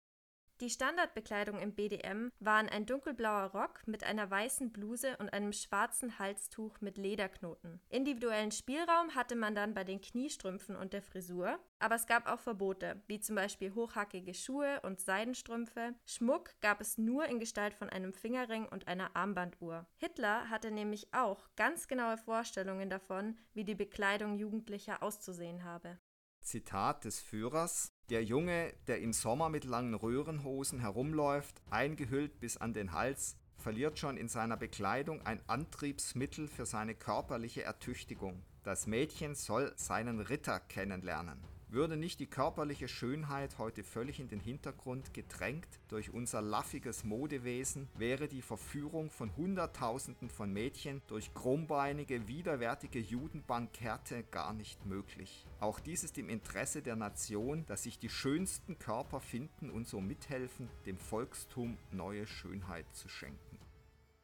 Die 0.60 0.70
Standardbekleidung 0.70 1.58
im 1.58 1.74
BDM 1.74 2.30
waren 2.38 2.68
ein 2.68 2.86
dunkelblauer 2.86 3.50
Rock 3.52 3.82
mit 3.86 4.04
einer 4.04 4.30
weißen 4.30 4.70
Bluse 4.70 5.16
und 5.16 5.32
einem 5.32 5.52
schwarzen 5.52 6.20
Halstuch 6.20 6.80
mit 6.80 6.96
Lederknoten. 6.96 7.80
Individuellen 7.88 8.52
Spielraum 8.52 9.16
hatte 9.16 9.34
man 9.34 9.56
dann 9.56 9.74
bei 9.74 9.82
den 9.82 10.00
Kniestrümpfen 10.00 10.76
und 10.76 10.92
der 10.92 11.02
Frisur, 11.02 11.58
aber 11.80 11.96
es 11.96 12.06
gab 12.06 12.28
auch 12.28 12.38
Verbote, 12.38 13.02
wie 13.08 13.18
zum 13.18 13.34
Beispiel 13.34 13.74
hochhackige 13.74 14.32
Schuhe 14.32 14.80
und 14.82 15.00
Seidenstrümpfe. 15.00 15.94
Schmuck 16.06 16.54
gab 16.60 16.80
es 16.80 16.98
nur 16.98 17.26
in 17.26 17.40
Gestalt 17.40 17.74
von 17.74 17.90
einem 17.90 18.12
Fingerring 18.12 18.66
und 18.66 18.86
einer 18.86 19.16
Armbanduhr. 19.16 19.86
Hitler 19.96 20.48
hatte 20.50 20.70
nämlich 20.70 21.12
auch 21.12 21.48
ganz 21.56 21.88
genaue 21.88 22.16
Vorstellungen 22.16 22.90
davon, 22.90 23.36
wie 23.54 23.64
die 23.64 23.74
Bekleidung 23.74 24.36
Jugendlicher 24.36 25.02
auszusehen 25.02 25.64
habe. 25.64 25.98
Zitat 26.40 27.04
des 27.04 27.20
Führers 27.20 27.93
Der 28.10 28.22
Junge, 28.22 28.74
der 28.86 29.00
im 29.00 29.14
Sommer 29.14 29.48
mit 29.48 29.64
langen 29.64 29.94
Röhrenhosen 29.94 30.78
herumläuft, 30.78 31.62
eingehüllt 31.70 32.38
bis 32.38 32.58
an 32.58 32.74
den 32.74 32.92
Hals, 32.92 33.38
verliert 33.56 33.98
schon 33.98 34.18
in 34.18 34.28
seiner 34.28 34.58
Bekleidung 34.58 35.24
ein 35.24 35.40
Antriebsmittel 35.46 36.46
für 36.46 36.66
seine 36.66 36.94
körperliche 36.94 37.62
Ertüchtigung. 37.62 38.42
Das 38.62 38.86
Mädchen 38.86 39.34
soll 39.34 39.72
seinen 39.76 40.20
Ritter 40.20 40.60
kennenlernen. 40.60 41.53
Würde 41.74 41.96
nicht 41.96 42.20
die 42.20 42.28
körperliche 42.28 42.86
Schönheit 42.86 43.58
heute 43.58 43.82
völlig 43.82 44.20
in 44.20 44.28
den 44.28 44.38
Hintergrund 44.38 45.12
gedrängt 45.12 45.66
durch 45.88 46.14
unser 46.14 46.40
laffiges 46.40 47.02
Modewesen, 47.02 47.88
wäre 47.98 48.28
die 48.28 48.42
Verführung 48.42 49.10
von 49.10 49.36
Hunderttausenden 49.36 50.30
von 50.30 50.52
Mädchen 50.52 51.02
durch 51.08 51.34
krummbeinige, 51.34 52.28
widerwärtige 52.28 53.00
Judenbankerte 53.00 54.22
gar 54.22 54.52
nicht 54.52 54.86
möglich. 54.86 55.48
Auch 55.58 55.80
dies 55.80 56.04
ist 56.04 56.16
im 56.16 56.28
Interesse 56.28 56.80
der 56.80 56.94
Nation, 56.94 57.66
dass 57.66 57.82
sich 57.82 57.98
die 57.98 58.08
schönsten 58.08 58.78
Körper 58.78 59.18
finden 59.18 59.68
und 59.68 59.88
so 59.88 60.00
mithelfen, 60.00 60.70
dem 60.86 60.96
Volkstum 60.96 61.76
neue 61.90 62.28
Schönheit 62.28 62.86
zu 62.92 63.08
schenken. 63.08 63.58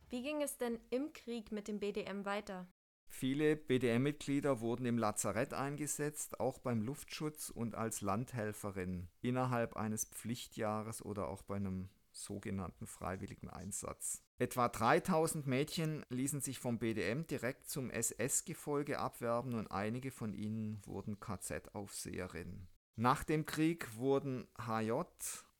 Wie 0.08 0.22
ging 0.22 0.40
es 0.40 0.56
denn 0.56 0.78
im 0.90 1.12
Krieg 1.12 1.50
mit 1.50 1.66
dem 1.66 1.80
BDM 1.80 2.24
weiter? 2.24 2.68
Viele 3.12 3.56
BDM-Mitglieder 3.56 4.60
wurden 4.60 4.86
im 4.86 4.96
Lazarett 4.96 5.52
eingesetzt, 5.52 6.38
auch 6.40 6.58
beim 6.58 6.80
Luftschutz 6.80 7.50
und 7.50 7.74
als 7.74 8.00
Landhelferin 8.00 9.08
innerhalb 9.20 9.76
eines 9.76 10.06
Pflichtjahres 10.06 11.04
oder 11.04 11.28
auch 11.28 11.42
bei 11.42 11.56
einem 11.56 11.90
sogenannten 12.12 12.86
freiwilligen 12.86 13.50
Einsatz. 13.50 14.22
Etwa 14.38 14.68
3000 14.68 15.46
Mädchen 15.46 16.06
ließen 16.08 16.40
sich 16.40 16.60
vom 16.60 16.78
BDM 16.78 17.26
direkt 17.26 17.68
zum 17.68 17.90
SS-Gefolge 17.90 18.98
abwerben 18.98 19.54
und 19.54 19.70
einige 19.70 20.10
von 20.10 20.32
ihnen 20.32 20.80
wurden 20.86 21.20
KZ-Aufseherinnen. 21.20 22.68
Nach 22.96 23.24
dem 23.24 23.44
Krieg 23.44 23.96
wurden 23.96 24.46
HJ 24.56 24.92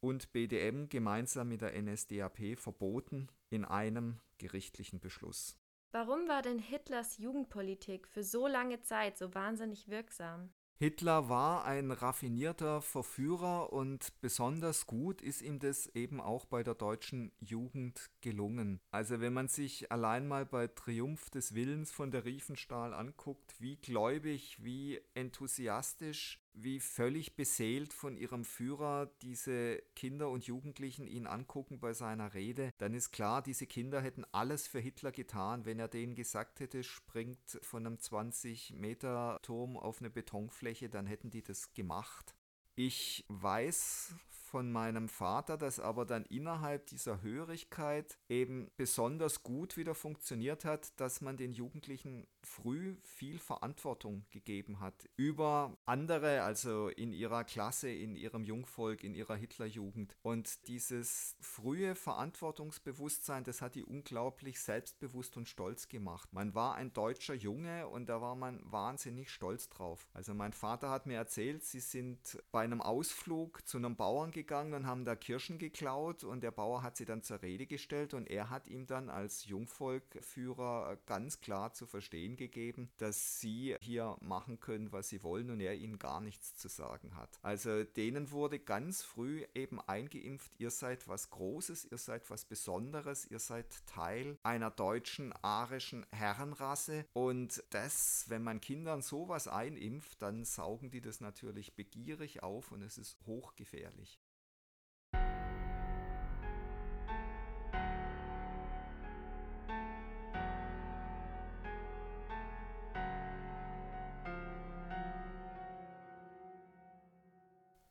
und 0.00 0.32
BDM 0.32 0.88
gemeinsam 0.88 1.48
mit 1.48 1.60
der 1.60 1.80
NSDAP 1.80 2.56
verboten 2.56 3.28
in 3.50 3.64
einem 3.64 4.20
gerichtlichen 4.38 5.00
Beschluss. 5.00 5.59
Warum 5.92 6.28
war 6.28 6.42
denn 6.42 6.60
Hitlers 6.60 7.18
Jugendpolitik 7.18 8.06
für 8.06 8.22
so 8.22 8.46
lange 8.46 8.80
Zeit 8.80 9.18
so 9.18 9.34
wahnsinnig 9.34 9.88
wirksam? 9.88 10.50
Hitler 10.76 11.28
war 11.28 11.64
ein 11.66 11.90
raffinierter 11.90 12.80
Verführer 12.80 13.72
und 13.72 14.18
besonders 14.22 14.86
gut 14.86 15.20
ist 15.20 15.42
ihm 15.42 15.58
das 15.58 15.88
eben 15.88 16.20
auch 16.20 16.46
bei 16.46 16.62
der 16.62 16.74
deutschen 16.74 17.32
Jugend 17.38 18.08
gelungen. 18.22 18.80
Also 18.90 19.20
wenn 19.20 19.34
man 19.34 19.48
sich 19.48 19.92
allein 19.92 20.26
mal 20.26 20.46
bei 20.46 20.68
Triumph 20.68 21.28
des 21.28 21.54
Willens 21.54 21.90
von 21.90 22.12
der 22.12 22.24
Riefenstahl 22.24 22.94
anguckt, 22.94 23.60
wie 23.60 23.76
gläubig, 23.76 24.64
wie 24.64 25.02
enthusiastisch 25.12 26.39
wie 26.52 26.80
völlig 26.80 27.36
beseelt 27.36 27.92
von 27.92 28.16
ihrem 28.16 28.44
Führer 28.44 29.10
diese 29.22 29.82
Kinder 29.94 30.30
und 30.30 30.44
Jugendlichen 30.44 31.06
ihn 31.06 31.26
angucken 31.26 31.80
bei 31.80 31.92
seiner 31.92 32.34
Rede, 32.34 32.72
dann 32.78 32.94
ist 32.94 33.12
klar, 33.12 33.42
diese 33.42 33.66
Kinder 33.66 34.00
hätten 34.00 34.24
alles 34.32 34.66
für 34.66 34.80
Hitler 34.80 35.12
getan, 35.12 35.64
wenn 35.64 35.78
er 35.78 35.88
denen 35.88 36.14
gesagt 36.14 36.60
hätte, 36.60 36.82
springt 36.82 37.58
von 37.62 37.86
einem 37.86 37.98
20 37.98 38.74
Meter 38.74 39.38
Turm 39.42 39.76
auf 39.76 40.00
eine 40.00 40.10
Betonfläche, 40.10 40.88
dann 40.88 41.06
hätten 41.06 41.30
die 41.30 41.42
das 41.42 41.72
gemacht. 41.74 42.34
Ich 42.74 43.24
weiß 43.28 44.14
von 44.50 44.72
meinem 44.72 45.08
Vater, 45.08 45.56
das 45.56 45.78
aber 45.78 46.04
dann 46.04 46.24
innerhalb 46.24 46.86
dieser 46.88 47.22
Hörigkeit 47.22 48.18
eben 48.28 48.68
besonders 48.76 49.44
gut 49.44 49.76
wieder 49.76 49.94
funktioniert 49.94 50.64
hat, 50.64 50.98
dass 50.98 51.20
man 51.20 51.36
den 51.36 51.52
Jugendlichen 51.52 52.26
früh 52.42 52.96
viel 53.04 53.38
Verantwortung 53.38 54.24
gegeben 54.30 54.80
hat 54.80 55.08
über 55.16 55.76
andere, 55.86 56.42
also 56.42 56.88
in 56.88 57.12
ihrer 57.12 57.44
Klasse, 57.44 57.90
in 57.90 58.16
ihrem 58.16 58.42
Jungvolk, 58.42 59.04
in 59.04 59.14
ihrer 59.14 59.36
Hitlerjugend. 59.36 60.16
Und 60.22 60.66
dieses 60.66 61.36
frühe 61.40 61.94
Verantwortungsbewusstsein, 61.94 63.44
das 63.44 63.62
hat 63.62 63.76
die 63.76 63.84
unglaublich 63.84 64.60
selbstbewusst 64.60 65.36
und 65.36 65.48
stolz 65.48 65.88
gemacht. 65.88 66.32
Man 66.32 66.54
war 66.54 66.74
ein 66.74 66.92
deutscher 66.92 67.34
Junge 67.34 67.86
und 67.86 68.08
da 68.08 68.20
war 68.20 68.34
man 68.34 68.60
wahnsinnig 68.64 69.30
stolz 69.30 69.68
drauf. 69.68 70.08
Also 70.12 70.34
mein 70.34 70.52
Vater 70.52 70.90
hat 70.90 71.06
mir 71.06 71.16
erzählt, 71.16 71.62
sie 71.62 71.80
sind 71.80 72.42
bei 72.50 72.62
einem 72.62 72.80
Ausflug 72.80 73.66
zu 73.66 73.78
einem 73.78 73.94
Bauern 73.94 74.32
gegangen 74.40 74.72
und 74.72 74.86
haben 74.86 75.04
da 75.04 75.16
Kirschen 75.16 75.58
geklaut 75.58 76.24
und 76.24 76.40
der 76.40 76.50
Bauer 76.50 76.82
hat 76.82 76.96
sie 76.96 77.04
dann 77.04 77.22
zur 77.22 77.42
Rede 77.42 77.66
gestellt 77.66 78.14
und 78.14 78.26
er 78.26 78.48
hat 78.48 78.66
ihm 78.68 78.86
dann 78.86 79.10
als 79.10 79.44
Jungvolkführer 79.44 80.96
ganz 81.04 81.40
klar 81.40 81.74
zu 81.74 81.86
verstehen 81.86 82.36
gegeben, 82.36 82.90
dass 82.96 83.38
sie 83.38 83.76
hier 83.82 84.16
machen 84.20 84.58
können, 84.58 84.92
was 84.92 85.10
sie 85.10 85.22
wollen 85.22 85.50
und 85.50 85.60
er 85.60 85.74
ihnen 85.74 85.98
gar 85.98 86.22
nichts 86.22 86.54
zu 86.54 86.68
sagen 86.68 87.16
hat. 87.16 87.38
Also 87.42 87.84
denen 87.84 88.30
wurde 88.30 88.58
ganz 88.58 89.02
früh 89.02 89.44
eben 89.54 89.78
eingeimpft, 89.80 90.52
ihr 90.58 90.70
seid 90.70 91.06
was 91.06 91.28
Großes, 91.28 91.84
ihr 91.90 91.98
seid 91.98 92.30
was 92.30 92.46
Besonderes, 92.46 93.26
ihr 93.26 93.40
seid 93.40 93.86
Teil 93.86 94.38
einer 94.42 94.70
deutschen 94.70 95.34
arischen 95.42 96.06
Herrenrasse 96.12 97.04
und 97.12 97.62
das, 97.70 98.24
wenn 98.28 98.42
man 98.42 98.62
Kindern 98.62 99.02
sowas 99.02 99.48
einimpft, 99.48 100.22
dann 100.22 100.44
saugen 100.44 100.90
die 100.90 101.02
das 101.02 101.20
natürlich 101.20 101.74
begierig 101.76 102.42
auf 102.42 102.72
und 102.72 102.82
es 102.82 102.96
ist 102.96 103.18
hochgefährlich. 103.26 104.18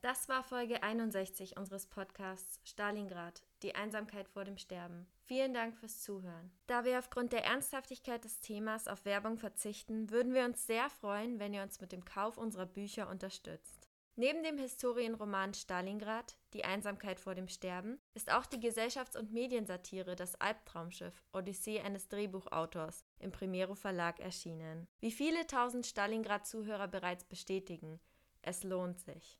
Das 0.09 0.27
war 0.27 0.41
Folge 0.41 0.81
61 0.81 1.55
unseres 1.55 1.85
Podcasts 1.85 2.59
Stalingrad, 2.63 3.43
die 3.61 3.75
Einsamkeit 3.75 4.27
vor 4.27 4.43
dem 4.43 4.57
Sterben. 4.57 5.05
Vielen 5.25 5.53
Dank 5.53 5.77
fürs 5.77 6.01
Zuhören. 6.01 6.51
Da 6.65 6.83
wir 6.83 6.97
aufgrund 6.97 7.31
der 7.31 7.45
Ernsthaftigkeit 7.45 8.23
des 8.23 8.39
Themas 8.39 8.87
auf 8.87 9.05
Werbung 9.05 9.37
verzichten, 9.37 10.09
würden 10.09 10.33
wir 10.33 10.45
uns 10.45 10.65
sehr 10.65 10.89
freuen, 10.89 11.37
wenn 11.37 11.53
ihr 11.53 11.61
uns 11.61 11.79
mit 11.79 11.91
dem 11.91 12.05
Kauf 12.05 12.39
unserer 12.39 12.65
Bücher 12.65 13.07
unterstützt. 13.07 13.87
Neben 14.15 14.41
dem 14.41 14.57
Historienroman 14.57 15.53
Stalingrad, 15.53 16.39
Die 16.53 16.65
Einsamkeit 16.65 17.19
vor 17.19 17.35
dem 17.35 17.47
Sterben, 17.47 17.99
ist 18.15 18.31
auch 18.31 18.47
die 18.47 18.59
Gesellschafts- 18.59 19.15
und 19.15 19.31
Mediensatire 19.31 20.15
Das 20.15 20.33
Albtraumschiff, 20.41 21.23
Odyssee 21.33 21.81
eines 21.81 22.07
Drehbuchautors 22.07 23.05
im 23.19 23.31
Primero 23.31 23.75
Verlag 23.75 24.19
erschienen. 24.19 24.87
Wie 25.01 25.11
viele 25.11 25.45
tausend 25.45 25.85
Stalingrad-Zuhörer 25.85 26.87
bereits 26.87 27.25
bestätigen, 27.25 27.99
es 28.41 28.63
lohnt 28.63 28.99
sich. 29.01 29.39